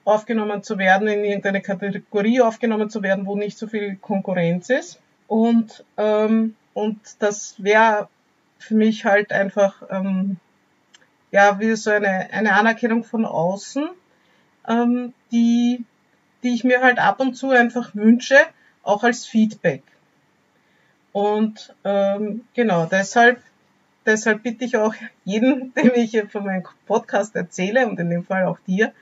aufgenommen 0.04 0.62
zu 0.62 0.76
werden, 0.76 1.08
in 1.08 1.24
irgendeine 1.24 1.62
Kategorie 1.62 2.42
aufgenommen 2.42 2.90
zu 2.90 3.02
werden, 3.02 3.24
wo 3.24 3.34
nicht 3.34 3.56
so 3.56 3.66
viel 3.66 3.96
Konkurrenz 3.96 4.68
ist. 4.68 5.00
Und, 5.26 5.86
ähm, 5.96 6.54
und 6.74 7.00
das 7.20 7.54
wäre 7.64 8.10
für 8.58 8.74
mich 8.74 9.06
halt 9.06 9.32
einfach 9.32 9.82
ähm, 9.88 10.36
ja, 11.32 11.58
wie 11.58 11.74
so 11.74 11.90
eine, 11.90 12.28
eine 12.30 12.52
Anerkennung 12.52 13.02
von 13.02 13.24
außen, 13.24 13.88
ähm, 14.68 15.12
die, 15.32 15.84
die 16.42 16.54
ich 16.54 16.62
mir 16.62 16.82
halt 16.82 16.98
ab 16.98 17.18
und 17.20 17.34
zu 17.34 17.50
einfach 17.50 17.94
wünsche, 17.94 18.36
auch 18.82 19.02
als 19.02 19.26
Feedback. 19.26 19.82
Und 21.12 21.74
ähm, 21.84 22.44
genau, 22.54 22.86
deshalb, 22.86 23.40
deshalb 24.06 24.42
bitte 24.42 24.64
ich 24.64 24.76
auch 24.76 24.94
jeden, 25.24 25.72
dem 25.82 25.92
ich 25.94 26.22
von 26.30 26.44
meinem 26.44 26.64
Podcast 26.86 27.34
erzähle 27.34 27.88
und 27.88 27.98
in 27.98 28.10
dem 28.10 28.24
Fall 28.24 28.44
auch 28.44 28.58
dir, 28.60 28.92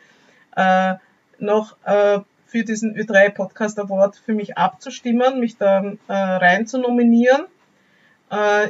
äh, 0.56 0.94
noch 1.38 1.76
äh, 1.84 2.20
für 2.46 2.64
diesen 2.64 2.96
Ö3 2.96 3.30
Podcast 3.30 3.78
Award 3.78 4.16
für 4.16 4.34
mich 4.34 4.56
abzustimmen, 4.56 5.40
mich 5.40 5.56
da 5.56 5.82
äh, 5.82 6.12
rein 6.12 6.66
zu 6.66 6.78
nominieren 6.78 7.46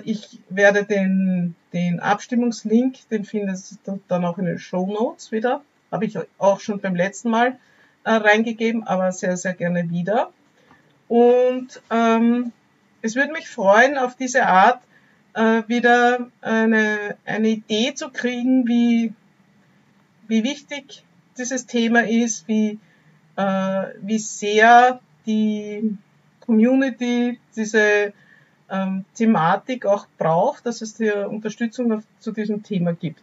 ich 0.04 0.40
werde 0.48 0.84
den, 0.84 1.54
den 1.72 2.00
Abstimmungslink, 2.00 3.08
den 3.10 3.24
findest 3.24 3.78
du 3.86 4.00
dann 4.08 4.24
auch 4.24 4.38
in 4.38 4.46
den 4.46 4.58
Show 4.58 4.86
Notes 4.86 5.32
wieder. 5.32 5.62
Habe 5.92 6.06
ich 6.06 6.18
auch 6.38 6.60
schon 6.60 6.80
beim 6.80 6.94
letzten 6.94 7.30
Mal 7.30 7.58
äh, 8.04 8.12
reingegeben, 8.12 8.84
aber 8.84 9.12
sehr, 9.12 9.36
sehr 9.36 9.54
gerne 9.54 9.90
wieder. 9.90 10.32
Und 11.08 11.82
ähm, 11.90 12.52
es 13.02 13.16
würde 13.16 13.32
mich 13.32 13.48
freuen, 13.48 13.98
auf 13.98 14.16
diese 14.16 14.46
Art 14.46 14.82
äh, 15.34 15.62
wieder 15.66 16.28
eine, 16.40 17.16
eine 17.24 17.48
Idee 17.48 17.94
zu 17.94 18.10
kriegen, 18.10 18.66
wie, 18.66 19.12
wie 20.28 20.44
wichtig 20.44 21.04
dieses 21.36 21.66
Thema 21.66 22.06
ist, 22.06 22.46
wie, 22.48 22.78
äh, 23.36 23.84
wie 24.00 24.18
sehr 24.18 25.00
die 25.26 25.96
Community 26.40 27.38
diese 27.56 28.12
ähm, 28.70 29.04
Thematik 29.14 29.86
auch 29.86 30.06
braucht, 30.18 30.66
dass 30.66 30.80
es 30.82 30.94
die 30.94 31.10
Unterstützung 31.10 32.02
zu 32.18 32.32
diesem 32.32 32.62
Thema 32.62 32.92
gibt. 32.94 33.22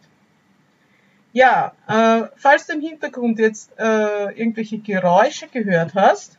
Ja, 1.32 1.72
äh, 1.86 2.28
falls 2.36 2.66
du 2.66 2.74
im 2.74 2.80
Hintergrund 2.80 3.38
jetzt 3.38 3.70
äh, 3.78 4.32
irgendwelche 4.38 4.78
Geräusche 4.78 5.48
gehört 5.48 5.94
hast, 5.94 6.38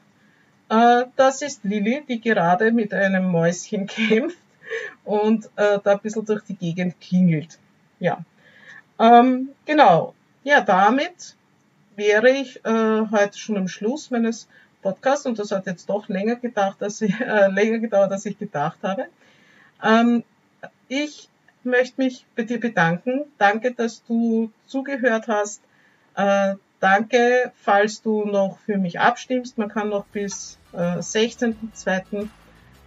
äh, 0.69 1.06
das 1.15 1.41
ist 1.41 1.63
Lilly, 1.63 2.04
die 2.08 2.22
gerade 2.22 2.72
mit 2.72 2.93
einem 2.93 3.26
Mäuschen 3.26 3.88
kämpft 3.88 4.38
und 5.04 5.45
äh, 5.56 5.80
da 5.84 5.93
ein 5.93 6.00
bisschen 6.00 6.26
durch 6.26 6.43
die 6.43 6.56
Gegend 6.56 7.00
klingelt. 7.00 7.60
Ja, 8.00 8.24
ähm, 9.00 9.50
genau. 9.65 10.13
Ja, 10.43 10.62
damit 10.62 11.36
wäre 11.95 12.30
ich 12.30 12.63
äh, 12.65 13.02
heute 13.12 13.38
schon 13.38 13.58
am 13.58 13.67
Schluss 13.67 14.10
meines 14.10 14.48
Podcasts 14.82 15.26
und 15.26 15.38
das 15.39 15.52
hat 15.52 15.65
jetzt 15.65 15.89
doch 15.89 16.08
länger 16.08 16.36
gedacht, 16.36 16.82
als 16.82 17.02
ich, 17.02 17.20
äh, 17.20 17.48
länger 17.48 17.80
gedauert, 17.80 18.12
als 18.12 18.26
ich 18.26 18.38
gedacht 18.38 18.80
habe. 18.84 19.08
Ähm, 19.84 20.24
ich 20.88 21.30
möchte 21.63 22.02
mich 22.02 22.26
bei 22.36 22.44
dir 22.44 22.60
bedanken. 22.60 23.26
Danke, 23.38 23.74
dass 23.74 24.04
du 24.06 24.52
zugehört 24.65 25.28
hast. 25.28 25.62
Äh, 26.15 26.56
danke, 26.80 27.52
falls 27.56 28.02
du 28.02 28.26
noch 28.26 28.60
für 28.65 28.78
mich 28.78 29.00
abstimmst. 29.00 29.58
Man 29.58 29.70
kann 29.70 29.89
noch 29.89 30.06
bis 30.06 30.58
äh, 30.74 31.00
16.02. 31.00 32.28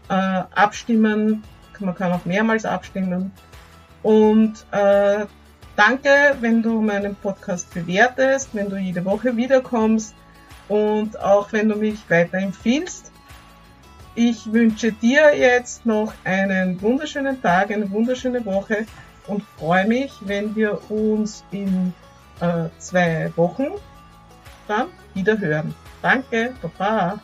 Äh, 0.09 0.13
abstimmen. 0.13 1.45
Man 1.79 1.95
kann 1.95 2.13
auch 2.13 2.25
mehrmals 2.25 2.65
abstimmen. 2.65 3.33
Und 4.03 4.67
äh, 4.73 5.27
danke, 5.77 6.37
wenn 6.41 6.63
du 6.63 6.81
meinen 6.81 7.15
Podcast 7.15 7.73
bewertest, 7.73 8.51
wenn 8.53 8.69
du 8.69 8.77
jede 8.77 9.05
Woche 9.05 9.37
wiederkommst 9.37 10.15
und 10.73 11.21
auch 11.21 11.53
wenn 11.53 11.69
du 11.69 11.77
mich 11.77 11.99
weiterempfiehlst. 12.09 13.13
Ich 14.15 14.51
wünsche 14.51 14.93
dir 14.93 15.37
jetzt 15.37 15.85
noch 15.85 16.15
einen 16.25 16.81
wunderschönen 16.81 17.43
Tag, 17.43 17.71
eine 17.71 17.91
wunderschöne 17.91 18.45
Woche 18.47 18.87
und 19.27 19.43
freue 19.59 19.87
mich, 19.87 20.13
wenn 20.23 20.57
wir 20.57 20.91
uns 20.91 21.45
in 21.51 21.93
äh, 22.41 22.69
zwei 22.79 23.31
Wochen 23.37 23.69
dann 24.67 24.89
wieder 25.13 25.39
hören. 25.39 25.75
Danke, 26.01 26.55
Baba. 26.63 27.21